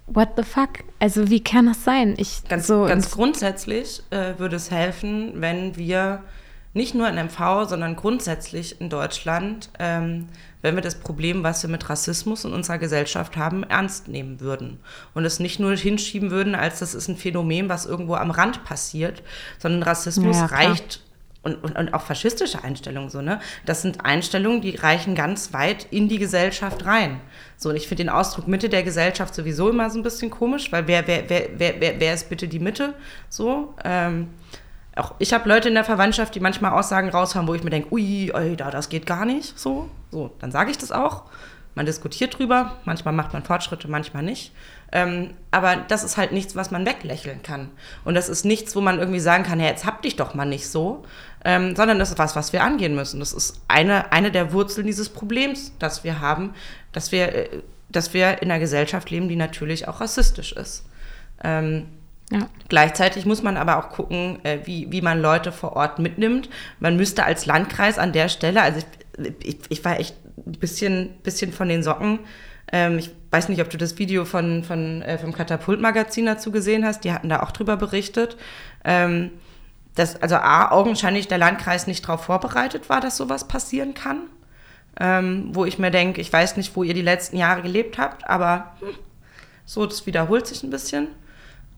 what 0.08 0.30
the 0.36 0.44
fuck? 0.44 0.84
Also 1.00 1.30
wie 1.30 1.42
kann 1.42 1.68
das 1.68 1.86
sein? 1.86 2.16
Ich, 2.18 2.44
ganz, 2.50 2.68
so 2.68 2.84
ganz 2.84 3.12
grundsätzlich 3.12 4.04
äh, 4.10 4.38
würde 4.38 4.58
es 4.58 4.72
helfen, 4.72 5.32
wenn 5.36 5.78
wir 5.78 6.22
nicht 6.74 6.96
nur 6.96 7.08
in 7.08 7.16
MV, 7.16 7.68
sondern 7.70 7.96
grundsätzlich 7.96 8.82
in 8.82 8.90
Deutschland, 8.90 9.70
ähm, 9.80 10.28
wenn 10.62 10.76
wir 10.76 10.82
das 10.82 10.96
Problem, 10.96 11.44
was 11.44 11.62
wir 11.62 11.70
mit 11.70 11.90
Rassismus 11.90 12.46
in 12.46 12.54
unserer 12.54 12.80
Gesellschaft 12.80 13.38
haben, 13.38 13.64
ernst 13.64 14.08
nehmen 14.08 14.40
würden. 14.40 14.80
Und 15.14 15.26
es 15.26 15.40
nicht 15.40 15.60
nur 15.60 15.76
hinschieben 15.76 16.32
würden, 16.32 16.56
als 16.56 16.80
das 16.80 16.96
ist 16.96 17.08
ein 17.08 17.18
Phänomen, 17.18 17.70
was 17.70 17.86
irgendwo 17.86 18.16
am 18.16 18.32
Rand 18.32 18.64
passiert, 18.64 19.22
sondern 19.60 19.84
Rassismus 19.84 20.38
ja, 20.38 20.46
reicht 20.46 21.04
und, 21.44 21.62
und, 21.62 21.76
und, 21.76 21.94
auch 21.94 22.02
faschistische 22.02 22.64
Einstellungen 22.64 23.10
so, 23.10 23.22
ne? 23.22 23.42
Das 23.66 23.82
sind 23.82 24.06
Einstellungen, 24.06 24.62
die 24.62 24.78
reichen 24.78 25.14
ganz 25.14 25.52
weit 25.52 25.88
in 25.92 26.08
die 26.08 26.18
Gesellschaft 26.18 26.86
rein. 26.86 27.20
So, 27.58 27.70
und 27.70 27.76
ich 27.76 27.88
finde 27.88 28.06
den 28.06 28.10
Ausdruck 28.10 28.48
Mitte 28.48 28.70
der 28.70 28.84
Gesellschaft 28.84 29.36
sowieso 29.36 29.70
immer 29.70 29.90
so 29.90 30.00
ein 30.00 30.04
bisschen 30.04 30.32
komisch, 30.32 30.72
weil 30.72 30.88
wer, 30.88 31.06
wer, 31.06 31.30
wer, 31.30 31.50
wer, 31.58 31.82
wer, 31.82 32.00
wer 32.00 32.14
ist 32.14 32.30
bitte 32.30 32.48
die 32.48 32.60
Mitte? 32.60 32.94
So, 33.28 33.76
ähm, 33.84 34.30
auch 34.96 35.16
ich 35.20 35.34
habe 35.34 35.50
Leute 35.50 35.70
in 35.70 35.74
der 35.74 35.84
Verwandtschaft, 35.84 36.36
die 36.36 36.40
manchmal 36.40 36.72
Aussagen 36.72 37.10
raushauen, 37.10 37.48
wo 37.48 37.54
ich 37.54 37.64
mir 37.64 37.70
denke, 37.70 37.92
ui, 37.92 38.32
da, 38.58 38.70
das 38.70 38.90
geht 38.90 39.06
gar 39.06 39.26
nicht. 39.26 39.58
So, 39.58 39.90
so, 40.12 40.32
dann 40.40 40.52
sage 40.52 40.72
ich 40.72 40.78
das 40.78 40.92
auch. 40.92 41.24
Man 41.76 41.88
diskutiert 41.88 42.38
drüber, 42.38 42.74
manchmal 42.86 43.16
macht 43.16 43.34
man 43.34 43.44
Fortschritte, 43.44 43.88
manchmal 43.88 44.22
nicht. 44.22 44.54
Ähm, 44.92 45.32
aber 45.50 45.78
das 45.88 46.04
ist 46.04 46.18
halt 46.18 46.32
nichts, 46.32 46.56
was 46.56 46.70
man 46.70 46.86
weglächeln 46.86 47.42
kann. 47.42 47.72
Und 48.06 48.14
das 48.14 48.30
ist 48.30 48.46
nichts, 48.46 48.76
wo 48.76 48.82
man 48.82 49.00
irgendwie 49.00 49.20
sagen 49.20 49.44
kann, 49.44 49.60
ja, 49.60 49.66
jetzt 49.66 49.86
hab 49.86 50.04
dich 50.04 50.16
doch 50.16 50.36
mal 50.36 50.46
nicht 50.46 50.70
so, 50.70 51.04
ähm, 51.44 51.76
sondern 51.76 51.98
das 51.98 52.12
ist 52.12 52.20
was, 52.20 52.36
was 52.36 52.54
wir 52.54 52.64
angehen 52.64 52.94
müssen. 52.94 53.20
Das 53.20 53.34
ist 53.34 53.60
eine, 53.68 54.12
eine 54.12 54.30
der 54.30 54.54
Wurzeln 54.54 54.86
dieses 54.86 55.10
Problems, 55.10 55.72
das 55.80 56.04
wir 56.04 56.22
haben, 56.22 56.54
dass 56.92 57.12
wir, 57.12 57.34
äh, 57.34 57.50
dass 57.90 58.14
wir 58.14 58.44
in 58.44 58.52
einer 58.52 58.60
Gesellschaft 58.60 59.10
leben, 59.10 59.28
die 59.28 59.36
natürlich 59.36 59.88
auch 59.88 60.00
rassistisch 60.00 60.52
ist. 60.52 60.86
Ähm, 61.44 61.88
ja. 62.34 62.50
Gleichzeitig 62.68 63.28
muss 63.28 63.44
man 63.44 63.58
aber 63.58 63.78
auch 63.78 63.90
gucken, 63.90 64.40
äh, 64.44 64.60
wie, 64.66 64.92
wie 64.92 65.02
man 65.02 65.22
Leute 65.22 65.52
vor 65.52 65.76
Ort 65.76 66.00
mitnimmt. 66.00 66.50
Man 66.80 66.98
müsste 66.98 67.26
als 67.26 67.46
Landkreis 67.46 68.00
an 68.00 68.12
der 68.12 68.28
Stelle, 68.28 68.64
also 68.64 68.80
ich, 69.18 69.34
ich, 69.44 69.58
ich 69.70 69.86
war 69.86 70.00
echt 70.00 70.16
ein 70.38 70.54
bisschen, 70.54 71.10
bisschen 71.22 71.54
von 71.54 71.70
den 71.70 71.84
Socken. 71.84 72.20
Ähm, 72.72 72.98
ich 72.98 73.12
weiß 73.30 73.50
nicht, 73.50 73.62
ob 73.62 73.70
du 73.70 73.78
das 73.78 74.00
Video 74.00 74.26
von, 74.26 74.64
von, 74.64 75.04
äh, 75.04 75.20
vom 75.20 75.32
Katapult-Magazin 75.32 76.26
dazu 76.26 76.52
gesehen 76.52 76.84
hast. 76.84 77.04
Die 77.04 77.14
hatten 77.14 77.30
da 77.30 77.44
auch 77.44 77.52
drüber 77.52 77.78
berichtet. 77.78 78.36
Ähm, 78.84 79.30
dass 79.94 80.20
also 80.20 80.38
A, 80.38 80.72
augenscheinlich 80.72 81.28
der 81.28 81.38
Landkreis 81.38 81.86
nicht 81.86 82.04
darauf 82.04 82.24
vorbereitet 82.24 82.90
war, 82.90 83.00
dass 83.00 83.16
sowas 83.16 83.48
passieren 83.48 83.94
kann. 83.94 84.22
Ähm, 85.00 85.50
wo 85.54 85.66
ich 85.66 85.78
mir 85.78 85.92
denke, 85.92 86.20
ich 86.20 86.34
weiß 86.34 86.58
nicht, 86.58 86.76
wo 86.76 86.82
ihr 86.82 86.96
die 86.96 87.04
letzten 87.04 87.38
Jahre 87.38 87.62
gelebt 87.62 88.00
habt, 88.00 88.28
aber 88.28 88.76
hm, 88.80 88.90
so, 89.66 89.86
das 89.86 90.08
wiederholt 90.08 90.48
sich 90.48 90.64
ein 90.64 90.72
bisschen. 90.72 91.10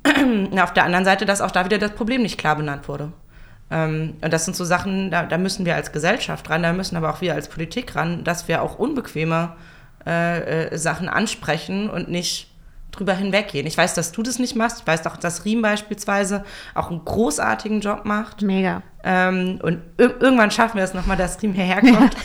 auf 0.62 0.74
der 0.74 0.86
anderen 0.86 1.06
Seite, 1.06 1.26
dass 1.26 1.42
auch 1.42 1.52
da 1.52 1.66
wieder 1.66 1.78
das 1.78 1.92
Problem 1.92 2.22
nicht 2.22 2.38
klar 2.38 2.56
benannt 2.56 2.88
wurde. 2.88 3.12
Ähm, 3.72 4.16
und 4.22 4.32
das 4.32 4.46
sind 4.46 4.56
so 4.56 4.64
Sachen, 4.64 5.10
da, 5.12 5.24
da, 5.24 5.38
müssen 5.38 5.66
wir 5.66 5.76
als 5.76 5.92
Gesellschaft 5.92 6.50
ran, 6.50 6.64
da 6.64 6.74
müssen 6.74 6.96
aber 6.96 7.10
auch 7.12 7.22
wir 7.22 7.34
als 7.34 7.50
Politik 7.50 7.96
ran, 7.96 8.24
dass 8.24 8.48
wir 8.48 8.62
auch 8.62 8.78
unbequeme 8.78 9.54
äh, 10.06 10.68
äh, 10.68 10.78
Sachen 10.78 11.10
ansprechen 11.10 11.90
und 11.90 12.10
nicht 12.10 12.52
drüber 12.92 13.14
hinweggehen. 13.14 13.68
Ich 13.68 13.78
weiß, 13.78 13.94
dass 13.94 14.12
du 14.12 14.24
das 14.24 14.40
nicht 14.40 14.56
machst. 14.56 14.82
Ich 14.82 14.88
weiß 14.88 15.06
auch, 15.08 15.18
dass 15.18 15.46
Riem 15.46 15.62
beispielsweise 15.62 16.46
auch 16.76 16.90
einen 16.90 17.04
großartigen 17.04 17.82
Job 17.82 18.06
macht. 18.06 18.42
Mega. 18.42 18.84
Ähm, 19.04 19.60
und 19.62 19.82
irgendwann 19.98 20.52
schaffen 20.52 20.78
wir 20.78 20.84
es 20.84 20.94
nochmal, 20.94 21.18
dass 21.18 21.42
Riem 21.42 21.54
hierher 21.54 21.82
kommt. 21.82 22.16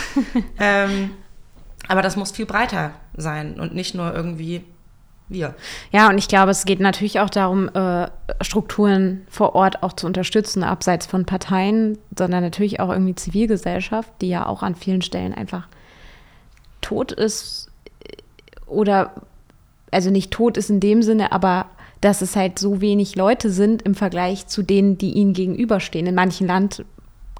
ähm, 0.58 1.10
aber 1.88 2.02
das 2.02 2.16
muss 2.16 2.32
viel 2.32 2.46
breiter 2.46 2.92
sein 3.16 3.60
und 3.60 3.74
nicht 3.74 3.94
nur 3.94 4.14
irgendwie 4.14 4.64
wir. 5.28 5.54
Ja, 5.90 6.08
und 6.08 6.18
ich 6.18 6.28
glaube, 6.28 6.50
es 6.50 6.64
geht 6.64 6.80
natürlich 6.80 7.20
auch 7.20 7.30
darum, 7.30 7.68
äh, 7.74 8.08
Strukturen 8.40 9.26
vor 9.28 9.54
Ort 9.54 9.82
auch 9.82 9.94
zu 9.94 10.06
unterstützen, 10.06 10.62
abseits 10.62 11.06
von 11.06 11.24
Parteien, 11.24 11.98
sondern 12.16 12.42
natürlich 12.42 12.80
auch 12.80 12.90
irgendwie 12.90 13.14
Zivilgesellschaft, 13.14 14.10
die 14.20 14.28
ja 14.28 14.46
auch 14.46 14.62
an 14.62 14.74
vielen 14.74 15.02
Stellen 15.02 15.34
einfach 15.34 15.66
tot 16.80 17.12
ist 17.12 17.70
oder 18.66 19.12
also 19.90 20.10
nicht 20.10 20.30
tot 20.30 20.56
ist 20.56 20.70
in 20.70 20.80
dem 20.80 21.02
Sinne, 21.02 21.32
aber 21.32 21.66
dass 22.00 22.20
es 22.20 22.36
halt 22.36 22.58
so 22.58 22.80
wenig 22.82 23.16
Leute 23.16 23.48
sind 23.48 23.80
im 23.82 23.94
Vergleich 23.94 24.46
zu 24.46 24.62
denen, 24.62 24.98
die 24.98 25.12
ihnen 25.12 25.32
gegenüberstehen. 25.32 26.06
In 26.06 26.14
manchen 26.14 26.46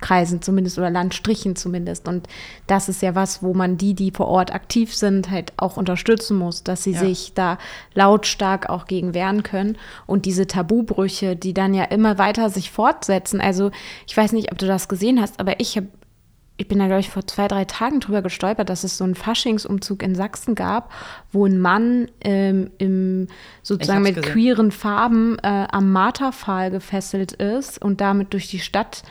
Landkreisen 0.04 0.42
zumindest 0.42 0.78
oder 0.78 0.90
Landstrichen 0.90 1.56
zumindest. 1.56 2.08
Und 2.08 2.28
das 2.66 2.88
ist 2.88 3.02
ja 3.02 3.14
was, 3.14 3.42
wo 3.42 3.54
man 3.54 3.76
die, 3.76 3.94
die 3.94 4.10
vor 4.10 4.28
Ort 4.28 4.54
aktiv 4.54 4.94
sind, 4.94 5.30
halt 5.30 5.52
auch 5.56 5.76
unterstützen 5.76 6.36
muss, 6.36 6.62
dass 6.62 6.84
sie 6.84 6.92
ja. 6.92 7.00
sich 7.00 7.32
da 7.34 7.58
lautstark 7.94 8.68
auch 8.68 8.86
gegen 8.86 9.14
wehren 9.14 9.42
können. 9.42 9.78
Und 10.06 10.26
diese 10.26 10.46
Tabubrüche, 10.46 11.36
die 11.36 11.54
dann 11.54 11.74
ja 11.74 11.84
immer 11.84 12.18
weiter 12.18 12.50
sich 12.50 12.70
fortsetzen. 12.70 13.40
Also 13.40 13.70
ich 14.06 14.16
weiß 14.16 14.32
nicht, 14.32 14.52
ob 14.52 14.58
du 14.58 14.66
das 14.66 14.88
gesehen 14.88 15.20
hast, 15.20 15.40
aber 15.40 15.60
ich 15.60 15.76
habe 15.76 15.88
ich 16.56 16.68
bin 16.68 16.78
da, 16.78 16.86
glaube 16.86 17.00
ich, 17.00 17.10
vor 17.10 17.26
zwei, 17.26 17.48
drei 17.48 17.64
Tagen 17.64 17.98
drüber 17.98 18.22
gestolpert, 18.22 18.68
dass 18.68 18.84
es 18.84 18.96
so 18.96 19.02
einen 19.02 19.16
Faschingsumzug 19.16 20.04
in 20.04 20.14
Sachsen 20.14 20.54
gab, 20.54 20.92
wo 21.32 21.46
ein 21.46 21.58
Mann 21.58 22.06
ähm, 22.20 22.70
im, 22.78 23.26
sozusagen 23.64 24.02
mit 24.02 24.14
gesehen. 24.14 24.32
queeren 24.32 24.70
Farben 24.70 25.36
äh, 25.42 25.66
am 25.68 25.90
Marterpfahl 25.90 26.70
gefesselt 26.70 27.32
ist 27.32 27.82
und 27.82 28.00
damit 28.00 28.34
durch 28.34 28.46
die 28.46 28.60
Stadt 28.60 29.02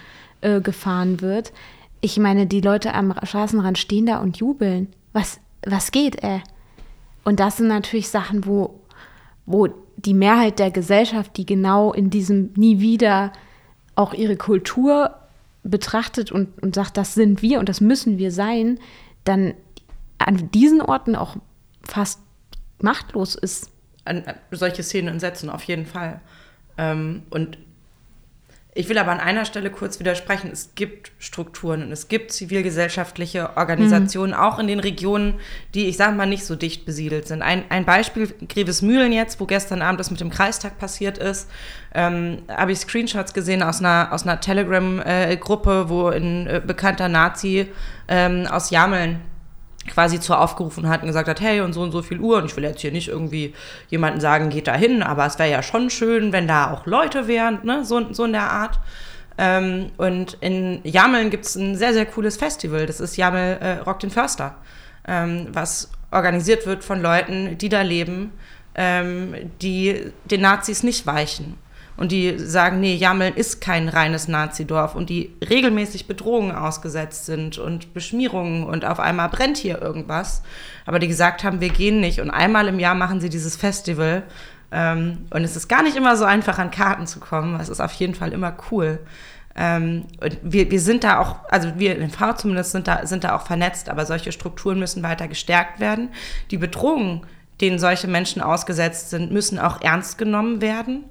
äh, 0.43 0.61
gefahren 0.61 1.21
wird. 1.21 1.53
Ich 2.01 2.17
meine, 2.17 2.47
die 2.47 2.61
Leute 2.61 2.93
am 2.93 3.15
Straßenrand 3.23 3.77
stehen 3.77 4.05
da 4.05 4.19
und 4.19 4.37
jubeln. 4.37 4.89
Was, 5.13 5.39
was 5.65 5.91
geht, 5.91 6.21
ey? 6.23 6.41
Und 7.23 7.39
das 7.39 7.57
sind 7.57 7.67
natürlich 7.67 8.09
Sachen, 8.09 8.45
wo, 8.45 8.81
wo 9.45 9.69
die 9.95 10.13
Mehrheit 10.13 10.59
der 10.59 10.71
Gesellschaft, 10.71 11.37
die 11.37 11.45
genau 11.45 11.93
in 11.93 12.09
diesem 12.09 12.51
nie 12.55 12.79
wieder 12.79 13.31
auch 13.95 14.13
ihre 14.13 14.35
Kultur 14.35 15.15
betrachtet 15.63 16.31
und, 16.31 16.61
und 16.61 16.75
sagt, 16.75 16.97
das 16.97 17.13
sind 17.13 17.41
wir 17.41 17.59
und 17.59 17.69
das 17.69 17.79
müssen 17.79 18.17
wir 18.17 18.31
sein, 18.31 18.79
dann 19.23 19.53
an 20.17 20.51
diesen 20.51 20.81
Orten 20.81 21.15
auch 21.15 21.37
fast 21.83 22.19
machtlos 22.81 23.35
ist. 23.35 23.71
An, 24.03 24.23
solche 24.51 24.83
Szenen 24.83 25.19
setzen, 25.19 25.49
auf 25.49 25.63
jeden 25.63 25.85
Fall. 25.85 26.19
Ähm, 26.77 27.23
und 27.29 27.57
ich 28.75 28.89
will 28.89 28.97
aber 28.97 29.11
an 29.11 29.19
einer 29.19 29.45
Stelle 29.45 29.69
kurz 29.69 29.99
widersprechen. 29.99 30.49
Es 30.51 30.73
gibt 30.73 31.11
Strukturen 31.19 31.83
und 31.83 31.91
es 31.91 32.07
gibt 32.07 32.31
zivilgesellschaftliche 32.31 33.55
Organisationen, 33.55 34.33
mhm. 34.33 34.39
auch 34.39 34.57
in 34.57 34.67
den 34.67 34.79
Regionen, 34.79 35.35
die, 35.75 35.85
ich 35.85 35.97
sage 35.97 36.15
mal, 36.15 36.25
nicht 36.25 36.45
so 36.45 36.55
dicht 36.55 36.85
besiedelt 36.85 37.27
sind. 37.27 37.43
Ein, 37.43 37.65
ein 37.69 37.85
Beispiel, 37.85 38.33
Grevesmühlen 38.49 39.13
jetzt, 39.13 39.39
wo 39.39 39.45
gestern 39.45 39.83
Abend 39.83 39.99
das 39.99 40.09
mit 40.09 40.21
dem 40.21 40.31
Kreistag 40.31 40.79
passiert 40.79 41.19
ist, 41.19 41.49
ähm, 41.93 42.39
habe 42.47 42.71
ich 42.71 42.79
Screenshots 42.79 43.33
gesehen 43.33 43.61
aus 43.61 43.79
einer, 43.79 44.09
aus 44.11 44.23
einer 44.23 44.39
Telegram-Gruppe, 44.39 45.83
äh, 45.85 45.89
wo 45.89 46.07
ein 46.07 46.47
äh, 46.47 46.61
bekannter 46.65 47.09
Nazi 47.09 47.67
ähm, 48.07 48.47
aus 48.47 48.71
Jameln 48.71 49.21
quasi 49.87 50.19
zu 50.19 50.35
aufgerufen 50.35 50.87
hat 50.87 51.01
und 51.01 51.07
gesagt 51.07 51.27
hat, 51.27 51.41
hey, 51.41 51.61
und 51.61 51.73
so 51.73 51.81
und 51.81 51.91
so 51.91 52.01
viel 52.01 52.19
Uhr, 52.19 52.37
und 52.37 52.45
ich 52.45 52.55
will 52.55 52.63
jetzt 52.63 52.81
hier 52.81 52.91
nicht 52.91 53.09
irgendwie 53.09 53.53
jemanden 53.89 54.19
sagen, 54.19 54.49
geht 54.49 54.67
da 54.67 54.75
hin, 54.75 55.03
aber 55.03 55.25
es 55.25 55.37
wäre 55.39 55.51
ja 55.51 55.63
schon 55.63 55.89
schön, 55.89 56.31
wenn 56.31 56.47
da 56.47 56.71
auch 56.71 56.85
Leute 56.85 57.27
wären, 57.27 57.59
ne? 57.63 57.83
so, 57.85 58.13
so 58.13 58.25
in 58.25 58.33
der 58.33 58.49
Art. 58.49 58.79
Ähm, 59.37 59.87
und 59.97 60.37
in 60.41 60.79
Jameln 60.83 61.29
gibt 61.29 61.45
es 61.45 61.55
ein 61.55 61.75
sehr, 61.75 61.93
sehr 61.93 62.05
cooles 62.05 62.37
Festival, 62.37 62.85
das 62.85 62.99
ist 62.99 63.17
Jamel 63.17 63.57
äh, 63.59 63.71
Rock 63.79 63.99
den 63.99 64.11
Förster, 64.11 64.55
ähm, 65.07 65.47
was 65.51 65.91
organisiert 66.11 66.67
wird 66.67 66.83
von 66.83 67.01
Leuten, 67.01 67.57
die 67.57 67.69
da 67.69 67.81
leben, 67.81 68.31
ähm, 68.75 69.51
die 69.61 70.11
den 70.25 70.41
Nazis 70.41 70.83
nicht 70.83 71.07
weichen 71.07 71.57
und 71.97 72.11
die 72.11 72.37
sagen, 72.39 72.79
nee, 72.79 72.95
Jameln 72.95 73.35
ist 73.35 73.61
kein 73.61 73.89
reines 73.89 74.27
Nazidorf 74.27 74.95
und 74.95 75.09
die 75.09 75.33
regelmäßig 75.47 76.07
Bedrohungen 76.07 76.55
ausgesetzt 76.55 77.25
sind 77.25 77.57
und 77.57 77.93
Beschmierungen 77.93 78.63
und 78.63 78.85
auf 78.85 78.99
einmal 78.99 79.29
brennt 79.29 79.57
hier 79.57 79.81
irgendwas, 79.81 80.43
aber 80.85 80.99
die 80.99 81.07
gesagt 81.07 81.43
haben, 81.43 81.61
wir 81.61 81.69
gehen 81.69 81.99
nicht 81.99 82.19
und 82.19 82.29
einmal 82.29 82.67
im 82.67 82.79
Jahr 82.79 82.95
machen 82.95 83.21
sie 83.21 83.29
dieses 83.29 83.55
Festival 83.55 84.23
ähm, 84.71 85.25
und 85.29 85.43
es 85.43 85.55
ist 85.55 85.67
gar 85.67 85.83
nicht 85.83 85.95
immer 85.95 86.17
so 86.17 86.25
einfach 86.25 86.57
an 86.57 86.71
Karten 86.71 87.05
zu 87.05 87.19
kommen, 87.19 87.59
es 87.59 87.69
ist 87.69 87.79
auf 87.79 87.93
jeden 87.93 88.15
Fall 88.15 88.33
immer 88.33 88.55
cool. 88.71 88.99
Ähm, 89.55 90.05
und 90.19 90.39
wir, 90.41 90.71
wir 90.71 90.79
sind 90.79 91.03
da 91.03 91.19
auch, 91.19 91.37
also 91.49 91.73
wir 91.77 91.97
in 91.97 92.09
V 92.09 92.33
zumindest 92.33 92.71
sind 92.71 92.87
da, 92.87 93.05
sind 93.05 93.23
da 93.23 93.35
auch 93.35 93.45
vernetzt, 93.45 93.89
aber 93.89 94.05
solche 94.05 94.31
Strukturen 94.31 94.79
müssen 94.79 95.03
weiter 95.03 95.27
gestärkt 95.27 95.79
werden. 95.79 96.09
Die 96.49 96.57
Bedrohungen, 96.57 97.21
denen 97.61 97.77
solche 97.77 98.07
Menschen 98.07 98.41
ausgesetzt 98.41 99.11
sind, 99.11 99.31
müssen 99.31 99.59
auch 99.59 99.81
ernst 99.81 100.17
genommen 100.17 100.61
werden. 100.61 101.03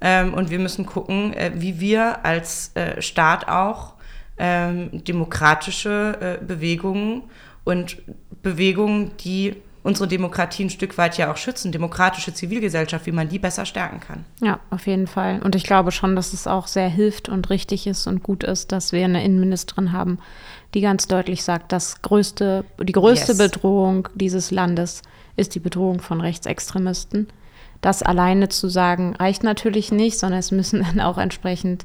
Ähm, 0.00 0.34
und 0.34 0.50
wir 0.50 0.58
müssen 0.58 0.86
gucken, 0.86 1.32
äh, 1.32 1.52
wie 1.54 1.80
wir 1.80 2.24
als 2.24 2.72
äh, 2.74 3.00
Staat 3.00 3.48
auch 3.48 3.94
ähm, 4.38 5.04
demokratische 5.04 6.38
äh, 6.40 6.44
Bewegungen 6.44 7.22
und 7.64 7.96
Bewegungen, 8.42 9.12
die 9.18 9.56
unsere 9.86 10.08
Demokratie 10.08 10.64
ein 10.64 10.70
Stück 10.70 10.98
weit 10.98 11.16
ja 11.16 11.30
auch 11.30 11.36
schützen, 11.36 11.70
demokratische 11.70 12.34
Zivilgesellschaft, 12.34 13.06
wie 13.06 13.12
man 13.12 13.28
die 13.28 13.38
besser 13.38 13.64
stärken 13.64 14.00
kann. 14.00 14.24
Ja, 14.42 14.58
auf 14.70 14.88
jeden 14.88 15.06
Fall. 15.06 15.40
Und 15.42 15.54
ich 15.54 15.62
glaube 15.62 15.92
schon, 15.92 16.16
dass 16.16 16.32
es 16.32 16.48
auch 16.48 16.66
sehr 16.66 16.88
hilft 16.88 17.28
und 17.28 17.50
richtig 17.50 17.86
ist 17.86 18.08
und 18.08 18.24
gut 18.24 18.42
ist, 18.42 18.72
dass 18.72 18.90
wir 18.90 19.04
eine 19.04 19.24
Innenministerin 19.24 19.92
haben, 19.92 20.18
die 20.74 20.80
ganz 20.80 21.06
deutlich 21.06 21.44
sagt, 21.44 21.70
dass 21.70 22.02
größte, 22.02 22.64
die 22.82 22.92
größte 22.92 23.32
yes. 23.32 23.38
Bedrohung 23.38 24.08
dieses 24.14 24.50
Landes 24.50 25.02
ist 25.36 25.54
die 25.54 25.60
Bedrohung 25.60 26.00
von 26.00 26.20
Rechtsextremisten 26.20 27.28
das 27.80 28.02
alleine 28.02 28.48
zu 28.48 28.68
sagen, 28.68 29.14
reicht 29.16 29.42
natürlich 29.42 29.92
nicht, 29.92 30.18
sondern 30.18 30.40
es 30.40 30.50
müssen 30.50 30.82
dann 30.82 31.00
auch 31.00 31.18
entsprechend 31.18 31.84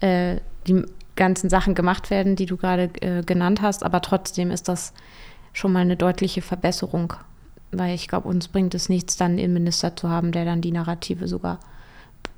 äh, 0.00 0.36
die 0.66 0.84
ganzen 1.16 1.48
Sachen 1.48 1.74
gemacht 1.74 2.10
werden, 2.10 2.36
die 2.36 2.46
du 2.46 2.56
gerade 2.56 2.90
äh, 3.00 3.22
genannt 3.22 3.62
hast. 3.62 3.84
Aber 3.84 4.00
trotzdem 4.00 4.50
ist 4.50 4.68
das 4.68 4.92
schon 5.52 5.72
mal 5.72 5.80
eine 5.80 5.96
deutliche 5.96 6.42
Verbesserung, 6.42 7.14
weil 7.70 7.94
ich 7.94 8.08
glaube, 8.08 8.28
uns 8.28 8.48
bringt 8.48 8.74
es 8.74 8.88
nichts, 8.88 9.16
dann 9.16 9.32
einen 9.32 9.38
Innenminister 9.38 9.94
zu 9.96 10.08
haben, 10.08 10.32
der 10.32 10.44
dann 10.44 10.60
die 10.60 10.72
Narrative 10.72 11.28
sogar 11.28 11.60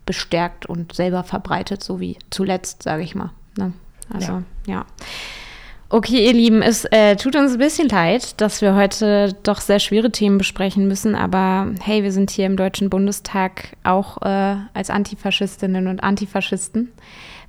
bestärkt 0.05 0.67
und 0.67 0.95
selber 0.95 1.25
verbreitet, 1.25 1.83
so 1.83 2.01
wie 2.01 2.19
zuletzt, 2.31 2.83
sage 2.83 3.03
ich 3.03 3.15
mal. 3.15 3.31
Ne? 3.57 3.73
Also, 4.13 4.33
ja. 4.33 4.43
ja. 4.67 4.87
Okay, 5.89 6.27
ihr 6.27 6.33
Lieben, 6.33 6.63
es 6.63 6.85
äh, 6.87 7.15
tut 7.15 7.37
uns 7.37 7.53
ein 7.53 7.59
bisschen 7.59 7.89
leid, 7.89 8.41
dass 8.41 8.61
wir 8.61 8.75
heute 8.75 9.37
doch 9.45 9.61
sehr 9.61 9.79
schwere 9.79 10.11
Themen 10.11 10.37
besprechen 10.37 10.89
müssen, 10.89 11.15
aber 11.15 11.69
hey, 11.81 12.03
wir 12.03 12.11
sind 12.11 12.31
hier 12.31 12.47
im 12.47 12.57
Deutschen 12.57 12.91
Bundestag 12.91 13.77
auch 13.85 14.21
äh, 14.23 14.57
als 14.75 14.91
Antifaschistinnen 14.91 15.87
und 15.87 16.03
Antifaschisten. 16.03 16.93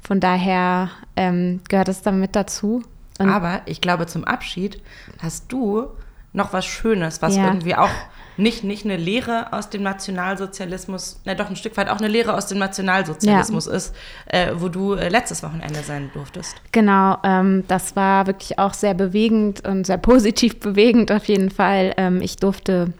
Von 0.02 0.19
daher 0.19 0.91
ähm, 1.15 1.62
gehört 1.67 1.89
es 1.89 2.04
damit 2.04 2.36
dazu. 2.36 2.84
Und 3.17 3.30
aber 3.30 3.62
ich 3.65 3.82
glaube, 3.82 4.06
zum 4.06 4.23
Abschied 4.23 4.80
hast 5.19 5.52
du 5.52 5.88
noch 6.32 6.54
was 6.54 6.67
Schönes, 6.67 7.23
was 7.23 7.36
ja. 7.36 7.47
irgendwie 7.47 7.73
auch 7.73 7.89
nicht, 8.38 8.63
nicht 8.63 8.86
eine 8.86 8.97
Lehre 8.97 9.52
aus 9.52 9.69
dem 9.69 9.84
Nationalsozialismus, 9.84 11.19
na 11.26 11.34
doch 11.34 11.50
ein 11.50 11.56
Stück 11.56 11.76
weit 11.78 11.89
auch 11.89 11.97
eine 11.97 12.08
Lehre 12.08 12.36
aus 12.36 12.47
dem 12.47 12.60
Nationalsozialismus 12.60 13.65
ja. 13.65 13.73
ist, 13.73 13.95
äh, 14.28 14.52
wo 14.56 14.69
du 14.69 14.93
äh, 14.93 15.10
letztes 15.10 15.43
Wochenende 15.43 15.82
sein 15.82 16.12
durftest. 16.13 16.56
Genau, 16.71 17.17
ähm, 17.23 17.63
das 17.67 17.95
war 17.95 18.28
wirklich 18.28 18.60
auch 18.60 18.73
sehr 18.73 18.93
bewegend 18.93 19.67
und 19.67 19.86
sehr 19.86 19.97
positiv 19.97 20.60
bewegend 20.60 21.12
auf 21.12 21.26
jeden 21.26 21.50
Fall. 21.50 21.93
Ähm, 21.97 22.21
ich 22.21 22.38
durfte 22.38 22.93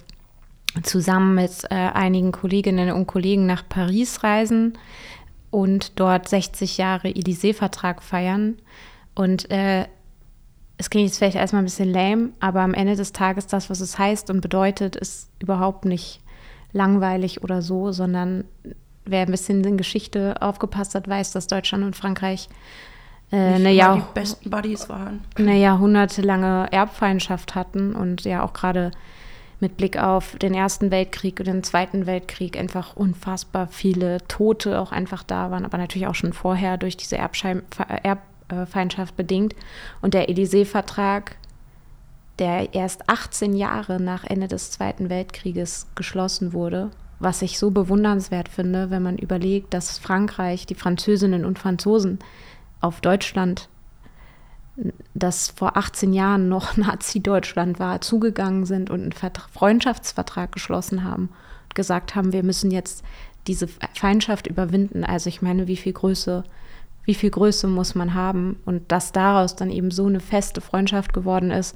zusammen 0.84 1.36
mit 1.36 1.52
äh, 1.70 1.76
einigen 1.76 2.32
Kolleginnen 2.32 2.92
und 2.92 3.08
Kollegen 3.08 3.46
nach 3.46 3.64
Paris 3.68 4.24
reisen 4.24 4.78
und 5.50 6.00
dort 6.00 6.28
60 6.28 6.78
Jahre 6.78 7.10
Élysée-Vertrag 7.10 8.04
feiern. 8.04 8.58
Und 9.16 9.50
äh, 9.50 9.86
es 10.78 10.90
klingt 10.90 11.08
jetzt 11.08 11.18
vielleicht 11.18 11.38
erstmal 11.38 11.62
ein 11.62 11.66
bisschen 11.66 11.92
lame, 11.92 12.30
aber 12.40 12.62
am 12.62 12.74
Ende 12.74 12.96
des 12.96 13.12
Tages 13.12 13.48
das, 13.48 13.70
was 13.70 13.80
es 13.80 13.98
heißt 13.98 14.30
und 14.30 14.42
bedeutet, 14.42 14.96
ist 14.96 15.30
überhaupt 15.40 15.86
nicht 15.86 16.22
langweilig 16.72 17.44
oder 17.44 17.62
so, 17.62 17.92
sondern 17.92 18.44
wer 19.06 19.22
ein 19.22 19.32
bisschen 19.32 19.64
in 19.64 19.78
Geschichte 19.78 20.36
aufgepasst 20.42 20.94
hat, 20.94 21.08
weiß, 21.08 21.32
dass 21.32 21.48
Deutschland 21.48 21.84
und 21.84 21.96
Frankreich 21.96 22.50
äh, 23.32 23.38
eine, 23.38 23.72
Jahr 23.72 24.08
eine 25.36 25.58
jahrhundertelange 25.58 26.68
Erbfeindschaft 26.72 27.56
hatten 27.56 27.96
und 27.96 28.24
ja 28.24 28.44
auch 28.44 28.54
gerade 28.54 28.92
mit 29.60 29.78
Blick 29.78 29.98
auf 29.98 30.36
den 30.36 30.54
Ersten 30.54 30.92
Weltkrieg 30.92 31.40
und 31.40 31.48
den 31.48 31.64
Zweiten 31.64 32.06
Weltkrieg 32.06 32.58
einfach 32.60 32.96
unfassbar 32.96 33.68
viele 33.68 34.20
Tote 34.28 34.80
auch 34.80 34.92
einfach 34.92 35.24
da 35.24 35.50
waren, 35.50 35.66
aber 35.66 35.80
natürlich 35.80 36.08
auch 36.08 36.16
schon 36.16 36.34
vorher 36.34 36.78
durch 36.78 36.96
diese 36.96 37.18
Erbschein 37.18 37.64
Erb 38.04 38.20
äh, 38.50 38.66
Feindschaft 38.66 39.16
bedingt. 39.16 39.56
Und 40.02 40.14
der 40.14 40.30
Élysée-Vertrag, 40.30 41.36
der 42.40 42.74
erst 42.74 43.10
18 43.10 43.54
Jahre 43.54 44.02
nach 44.02 44.24
Ende 44.24 44.48
des 44.48 44.72
Zweiten 44.72 45.10
Weltkrieges 45.10 45.88
geschlossen 45.96 46.54
wurde, 46.54 46.92
was 47.20 47.42
ich 47.42 47.58
so 47.58 47.72
bewundernswert 47.72 48.48
finde, 48.48 48.90
wenn 48.90 49.02
man 49.02 49.18
überlegt, 49.18 49.74
dass 49.74 49.98
Frankreich, 49.98 50.66
die 50.66 50.76
Französinnen 50.76 51.46
und 51.46 51.58
Franzosen 51.58 52.20
auf 52.80 53.02
Deutschland, 53.02 53.70
das 55.16 55.50
vor 55.50 55.78
18 55.78 56.14
Jahren 56.14 56.48
noch 56.48 56.78
Nazi-Deutschland 56.78 57.80
war, 57.80 58.02
zugegangen 58.02 58.66
sind 58.66 58.90
und 58.90 59.02
einen 59.02 59.34
Freundschaftsvertrag 59.52 60.52
geschlossen 60.52 61.04
haben 61.04 61.30
und 61.64 61.76
gesagt 61.76 62.16
haben, 62.16 62.34
wir 62.34 62.44
müssen 62.44 62.70
jetzt 62.70 63.04
diese 63.48 63.68
Feindschaft 63.68 64.46
überwinden. 64.46 65.04
Also 65.04 65.30
ich 65.30 65.42
meine, 65.42 65.68
wie 65.68 65.78
viel 65.78 65.94
Größe 65.94 66.44
wie 67.08 67.16
viel 67.16 67.32
Größe 67.32 67.68
muss 67.68 67.96
man 67.96 68.14
haben 68.14 68.60
und 68.66 68.92
dass 68.92 69.14
daraus 69.14 69.56
dann 69.56 69.72
eben 69.72 69.90
so 69.90 70.06
eine 70.06 70.20
feste 70.20 70.62
Freundschaft 70.62 71.14
geworden 71.14 71.50
ist, 71.50 71.76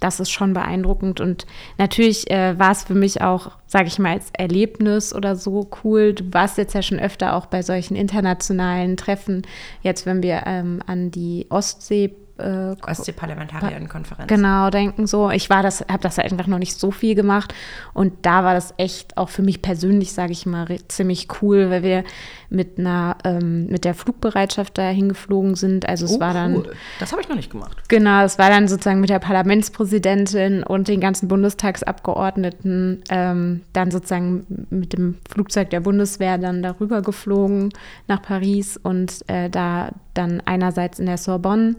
das 0.00 0.18
ist 0.18 0.30
schon 0.30 0.54
beeindruckend 0.54 1.20
und 1.20 1.46
natürlich 1.76 2.30
äh, 2.30 2.58
war 2.58 2.72
es 2.72 2.84
für 2.84 2.94
mich 2.94 3.20
auch, 3.20 3.52
sage 3.66 3.88
ich 3.88 3.98
mal, 3.98 4.12
als 4.14 4.30
Erlebnis 4.32 5.14
oder 5.14 5.36
so 5.36 5.68
cool. 5.84 6.14
Du 6.14 6.24
warst 6.32 6.56
jetzt 6.56 6.74
ja 6.74 6.80
schon 6.80 6.98
öfter 6.98 7.36
auch 7.36 7.44
bei 7.44 7.60
solchen 7.60 7.96
internationalen 7.96 8.96
Treffen. 8.96 9.42
Jetzt, 9.82 10.06
wenn 10.06 10.22
wir 10.22 10.44
ähm, 10.46 10.80
an 10.86 11.10
die 11.10 11.46
Ostsee 11.50 12.14
äh, 12.40 12.76
Ostsee-Parlamentarierinnenkonferenz. 12.86 14.28
Genau, 14.28 14.70
denken 14.70 15.06
so. 15.06 15.30
Ich 15.30 15.50
war 15.50 15.62
das, 15.62 15.80
habe 15.90 16.02
das 16.02 16.18
halt 16.18 16.30
einfach 16.30 16.46
noch 16.46 16.58
nicht 16.58 16.78
so 16.78 16.90
viel 16.90 17.14
gemacht 17.14 17.54
und 17.94 18.12
da 18.22 18.44
war 18.44 18.54
das 18.54 18.74
echt 18.76 19.16
auch 19.16 19.28
für 19.28 19.42
mich 19.42 19.62
persönlich, 19.62 20.12
sage 20.12 20.32
ich 20.32 20.46
mal, 20.46 20.66
ziemlich 20.88 21.28
cool, 21.40 21.70
weil 21.70 21.82
wir 21.82 22.04
mit 22.48 22.78
einer 22.78 23.16
ähm, 23.24 23.66
mit 23.66 23.84
der 23.84 23.94
Flugbereitschaft 23.94 24.76
da 24.78 24.88
hingeflogen 24.88 25.54
sind. 25.54 25.88
Also 25.88 26.04
es 26.04 26.16
oh, 26.16 26.20
war 26.20 26.34
dann. 26.34 26.56
Cool. 26.56 26.72
Das 26.98 27.12
habe 27.12 27.22
ich 27.22 27.28
noch 27.28 27.36
nicht 27.36 27.50
gemacht. 27.50 27.76
Genau, 27.88 28.24
es 28.24 28.38
war 28.38 28.50
dann 28.50 28.68
sozusagen 28.68 29.00
mit 29.00 29.10
der 29.10 29.20
Parlamentspräsidentin 29.20 30.64
und 30.64 30.88
den 30.88 31.00
ganzen 31.00 31.28
Bundestagsabgeordneten 31.28 33.02
ähm, 33.08 33.62
dann 33.72 33.90
sozusagen 33.90 34.66
mit 34.70 34.92
dem 34.92 35.18
Flugzeug 35.28 35.70
der 35.70 35.80
Bundeswehr 35.80 36.38
dann 36.38 36.62
darüber 36.62 37.02
geflogen 37.02 37.70
nach 38.08 38.20
Paris 38.22 38.76
und 38.76 39.28
äh, 39.28 39.48
da 39.48 39.90
dann 40.14 40.42
einerseits 40.44 40.98
in 40.98 41.06
der 41.06 41.18
Sorbonne 41.18 41.76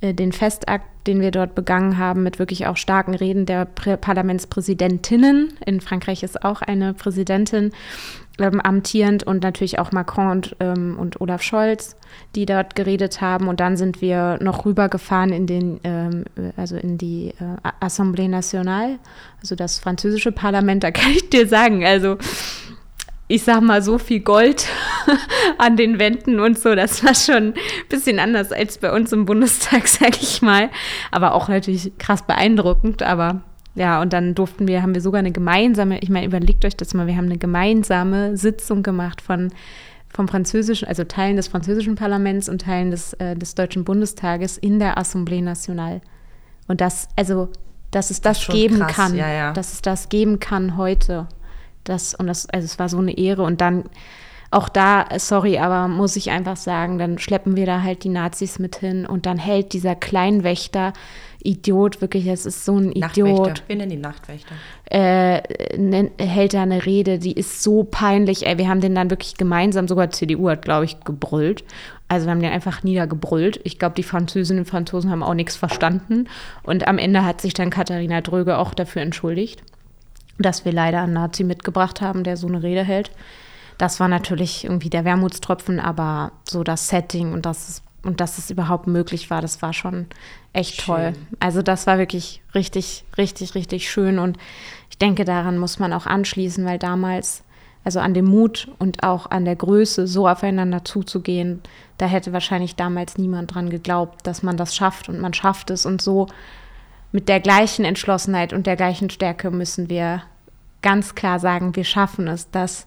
den 0.00 0.32
Festakt, 0.32 0.86
den 1.06 1.20
wir 1.20 1.30
dort 1.30 1.54
begangen 1.54 1.98
haben, 1.98 2.22
mit 2.22 2.38
wirklich 2.38 2.66
auch 2.66 2.76
starken 2.76 3.14
Reden 3.14 3.46
der 3.46 3.64
Prä 3.64 3.96
Parlamentspräsidentinnen. 3.96 5.54
In 5.64 5.80
Frankreich 5.80 6.22
ist 6.22 6.44
auch 6.44 6.62
eine 6.62 6.94
Präsidentin 6.94 7.72
ähm, 8.38 8.60
amtierend 8.60 9.24
und 9.24 9.42
natürlich 9.42 9.78
auch 9.78 9.92
Macron 9.92 10.30
und, 10.30 10.56
ähm, 10.60 10.96
und 10.98 11.20
Olaf 11.20 11.42
Scholz, 11.42 11.96
die 12.34 12.46
dort 12.46 12.74
geredet 12.76 13.20
haben. 13.20 13.48
Und 13.48 13.60
dann 13.60 13.76
sind 13.76 14.00
wir 14.00 14.38
noch 14.40 14.64
rübergefahren 14.64 15.32
in 15.32 15.46
den, 15.46 15.80
ähm, 15.84 16.24
also 16.56 16.76
in 16.76 16.98
die 16.98 17.34
äh, 17.40 17.84
Assemblée 17.84 18.28
Nationale, 18.28 18.98
also 19.40 19.54
das 19.54 19.78
französische 19.78 20.32
Parlament. 20.32 20.84
Da 20.84 20.90
kann 20.92 21.10
ich 21.10 21.28
dir 21.30 21.48
sagen, 21.48 21.84
also 21.84 22.18
ich 23.28 23.44
sag 23.44 23.60
mal, 23.60 23.82
so 23.82 23.98
viel 23.98 24.20
Gold 24.20 24.66
an 25.58 25.76
den 25.76 25.98
Wänden 25.98 26.40
und 26.40 26.58
so. 26.58 26.74
Das 26.74 27.04
war 27.04 27.14
schon 27.14 27.48
ein 27.48 27.54
bisschen 27.88 28.18
anders 28.18 28.52
als 28.52 28.78
bei 28.78 28.92
uns 28.92 29.12
im 29.12 29.26
Bundestag, 29.26 29.86
sag 29.88 30.20
ich 30.20 30.42
mal. 30.42 30.70
Aber 31.10 31.34
auch 31.34 31.48
natürlich 31.48 31.92
krass 31.98 32.22
beeindruckend. 32.22 33.02
Aber 33.02 33.42
ja, 33.74 34.00
und 34.00 34.12
dann 34.12 34.34
durften 34.34 34.66
wir, 34.66 34.82
haben 34.82 34.94
wir 34.94 35.02
sogar 35.02 35.20
eine 35.20 35.30
gemeinsame, 35.30 36.00
ich 36.00 36.08
meine, 36.08 36.26
überlegt 36.26 36.64
euch 36.64 36.76
das 36.76 36.94
mal, 36.94 37.06
wir 37.06 37.16
haben 37.16 37.26
eine 37.26 37.38
gemeinsame 37.38 38.36
Sitzung 38.36 38.82
gemacht 38.82 39.20
von 39.20 39.52
vom 40.10 40.26
französischen, 40.26 40.88
also 40.88 41.04
Teilen 41.04 41.36
des 41.36 41.48
französischen 41.48 41.94
Parlaments 41.94 42.48
und 42.48 42.62
Teilen 42.62 42.90
des, 42.90 43.12
äh, 43.14 43.36
des 43.36 43.54
Deutschen 43.54 43.84
Bundestages 43.84 44.56
in 44.56 44.78
der 44.78 44.98
Assemblée 44.98 45.42
Nationale. 45.42 46.00
Und 46.66 46.80
das, 46.80 47.08
also, 47.14 47.50
dass 47.90 48.10
es 48.10 48.20
das, 48.20 48.44
das 48.44 48.54
geben 48.54 48.78
krass, 48.78 48.96
kann, 48.96 49.16
ja, 49.16 49.30
ja. 49.30 49.52
dass 49.52 49.74
es 49.74 49.82
das 49.82 50.08
geben 50.08 50.40
kann 50.40 50.76
heute. 50.76 51.28
Das, 51.88 52.14
und 52.14 52.26
das, 52.26 52.48
also 52.48 52.64
es 52.64 52.78
war 52.78 52.88
so 52.88 52.98
eine 52.98 53.16
Ehre. 53.16 53.42
Und 53.42 53.60
dann, 53.60 53.84
auch 54.50 54.68
da, 54.68 55.06
sorry, 55.18 55.58
aber 55.58 55.88
muss 55.88 56.16
ich 56.16 56.30
einfach 56.30 56.56
sagen, 56.56 56.98
dann 56.98 57.18
schleppen 57.18 57.56
wir 57.56 57.66
da 57.66 57.82
halt 57.82 58.04
die 58.04 58.08
Nazis 58.08 58.58
mit 58.58 58.76
hin 58.76 59.04
und 59.04 59.26
dann 59.26 59.36
hält 59.36 59.74
dieser 59.74 59.94
Kleinwächter, 59.94 60.94
Idiot, 61.42 62.00
wirklich, 62.00 62.26
es 62.26 62.46
ist 62.46 62.64
so 62.64 62.78
ein 62.78 62.90
Idiot. 62.90 63.62
Wir 63.68 63.76
nennen 63.76 63.90
die 63.90 63.96
Nachtwächter. 63.96 64.54
Äh, 64.86 65.42
hält 66.18 66.54
da 66.54 66.62
eine 66.62 66.84
Rede, 66.84 67.18
die 67.18 67.32
ist 67.32 67.62
so 67.62 67.84
peinlich. 67.84 68.46
Ey, 68.46 68.58
wir 68.58 68.68
haben 68.68 68.80
den 68.80 68.94
dann 68.94 69.10
wirklich 69.10 69.34
gemeinsam, 69.36 69.86
sogar 69.86 70.10
CDU 70.10 70.48
hat, 70.48 70.62
glaube 70.62 70.86
ich, 70.86 70.98
gebrüllt. 71.04 71.62
Also 72.08 72.26
wir 72.26 72.32
haben 72.32 72.40
den 72.40 72.50
einfach 72.50 72.82
niedergebrüllt. 72.82 73.60
Ich 73.64 73.78
glaube, 73.78 73.94
die 73.94 74.02
Französinnen 74.02 74.64
und 74.64 74.68
Franzosen 74.68 75.10
haben 75.10 75.22
auch 75.22 75.34
nichts 75.34 75.56
verstanden. 75.56 76.26
Und 76.62 76.88
am 76.88 76.98
Ende 76.98 77.24
hat 77.24 77.40
sich 77.40 77.52
dann 77.52 77.70
Katharina 77.70 78.22
Dröge 78.22 78.58
auch 78.58 78.74
dafür 78.74 79.02
entschuldigt 79.02 79.62
dass 80.38 80.64
wir 80.64 80.72
leider 80.72 81.02
einen 81.02 81.14
Nazi 81.14 81.44
mitgebracht 81.44 82.00
haben, 82.00 82.24
der 82.24 82.36
so 82.36 82.46
eine 82.46 82.62
Rede 82.62 82.84
hält. 82.84 83.10
Das 83.76 84.00
war 84.00 84.08
natürlich 84.08 84.64
irgendwie 84.64 84.90
der 84.90 85.04
Wermutstropfen, 85.04 85.78
aber 85.80 86.32
so 86.48 86.64
das 86.64 86.88
Setting 86.88 87.32
und 87.32 87.46
dass 87.46 87.68
es, 87.68 87.82
und 88.02 88.20
dass 88.20 88.38
es 88.38 88.50
überhaupt 88.50 88.86
möglich 88.86 89.30
war, 89.30 89.40
das 89.40 89.62
war 89.62 89.72
schon 89.72 90.06
echt 90.52 90.82
schön. 90.82 90.94
toll. 90.94 91.12
Also 91.40 91.62
das 91.62 91.86
war 91.86 91.98
wirklich 91.98 92.42
richtig, 92.54 93.04
richtig, 93.16 93.54
richtig 93.54 93.90
schön 93.90 94.18
und 94.18 94.36
ich 94.90 94.98
denke, 94.98 95.24
daran 95.24 95.58
muss 95.58 95.78
man 95.78 95.92
auch 95.92 96.06
anschließen, 96.06 96.64
weil 96.64 96.78
damals, 96.78 97.44
also 97.84 98.00
an 98.00 98.14
dem 98.14 98.24
Mut 98.24 98.68
und 98.78 99.04
auch 99.04 99.30
an 99.30 99.44
der 99.44 99.56
Größe, 99.56 100.06
so 100.08 100.28
aufeinander 100.28 100.84
zuzugehen, 100.84 101.62
da 101.98 102.06
hätte 102.06 102.32
wahrscheinlich 102.32 102.74
damals 102.74 103.16
niemand 103.16 103.54
dran 103.54 103.70
geglaubt, 103.70 104.26
dass 104.26 104.42
man 104.42 104.56
das 104.56 104.74
schafft 104.74 105.08
und 105.08 105.20
man 105.20 105.34
schafft 105.34 105.70
es 105.70 105.86
und 105.86 106.02
so 106.02 106.28
mit 107.12 107.28
der 107.28 107.40
gleichen 107.40 107.84
Entschlossenheit 107.84 108.52
und 108.52 108.66
der 108.66 108.76
gleichen 108.76 109.10
Stärke 109.10 109.50
müssen 109.50 109.88
wir 109.88 110.22
ganz 110.82 111.14
klar 111.14 111.38
sagen, 111.38 111.74
wir 111.74 111.84
schaffen 111.84 112.28
es, 112.28 112.50
dass 112.50 112.86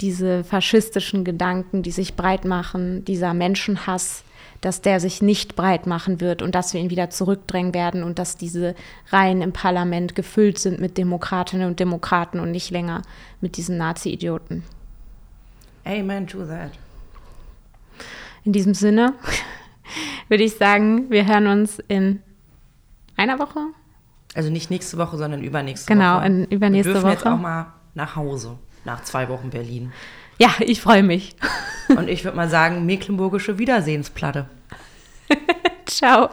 diese 0.00 0.42
faschistischen 0.42 1.24
Gedanken, 1.24 1.82
die 1.82 1.92
sich 1.92 2.14
breit 2.14 2.44
machen, 2.44 3.04
dieser 3.04 3.34
Menschenhass, 3.34 4.24
dass 4.60 4.80
der 4.80 5.00
sich 5.00 5.22
nicht 5.22 5.56
breit 5.56 5.86
machen 5.86 6.20
wird 6.20 6.42
und 6.42 6.54
dass 6.54 6.72
wir 6.72 6.80
ihn 6.80 6.90
wieder 6.90 7.10
zurückdrängen 7.10 7.74
werden 7.74 8.02
und 8.02 8.18
dass 8.18 8.36
diese 8.36 8.74
Reihen 9.10 9.42
im 9.42 9.52
Parlament 9.52 10.14
gefüllt 10.14 10.58
sind 10.58 10.80
mit 10.80 10.98
Demokratinnen 10.98 11.66
und 11.66 11.80
Demokraten 11.80 12.40
und 12.40 12.50
nicht 12.50 12.70
länger 12.70 13.02
mit 13.40 13.56
diesen 13.56 13.76
Nazi-Idioten. 13.76 14.64
Amen 15.84 16.26
to 16.26 16.44
that. 16.44 16.70
In 18.44 18.52
diesem 18.52 18.74
Sinne 18.74 19.14
würde 20.28 20.44
ich 20.44 20.54
sagen, 20.54 21.10
wir 21.10 21.26
hören 21.26 21.46
uns 21.48 21.80
in 21.88 22.22
einer 23.22 23.38
Woche? 23.38 23.60
Also 24.34 24.50
nicht 24.50 24.70
nächste 24.70 24.98
Woche, 24.98 25.16
sondern 25.16 25.42
übernächste 25.42 25.92
genau, 25.92 26.16
Woche. 26.16 26.30
Genau, 26.30 26.46
übernächste 26.50 26.94
Wir 26.94 27.02
Woche. 27.02 27.12
jetzt 27.12 27.26
auch 27.26 27.38
mal 27.38 27.72
nach 27.94 28.16
Hause, 28.16 28.58
nach 28.84 29.02
zwei 29.04 29.28
Wochen 29.28 29.50
Berlin. 29.50 29.92
Ja, 30.38 30.50
ich 30.58 30.80
freue 30.80 31.02
mich. 31.02 31.36
Und 31.88 32.08
ich 32.08 32.24
würde 32.24 32.36
mal 32.36 32.48
sagen, 32.48 32.84
mecklenburgische 32.84 33.58
Wiedersehensplatte. 33.58 34.46
Ciao. 35.86 36.30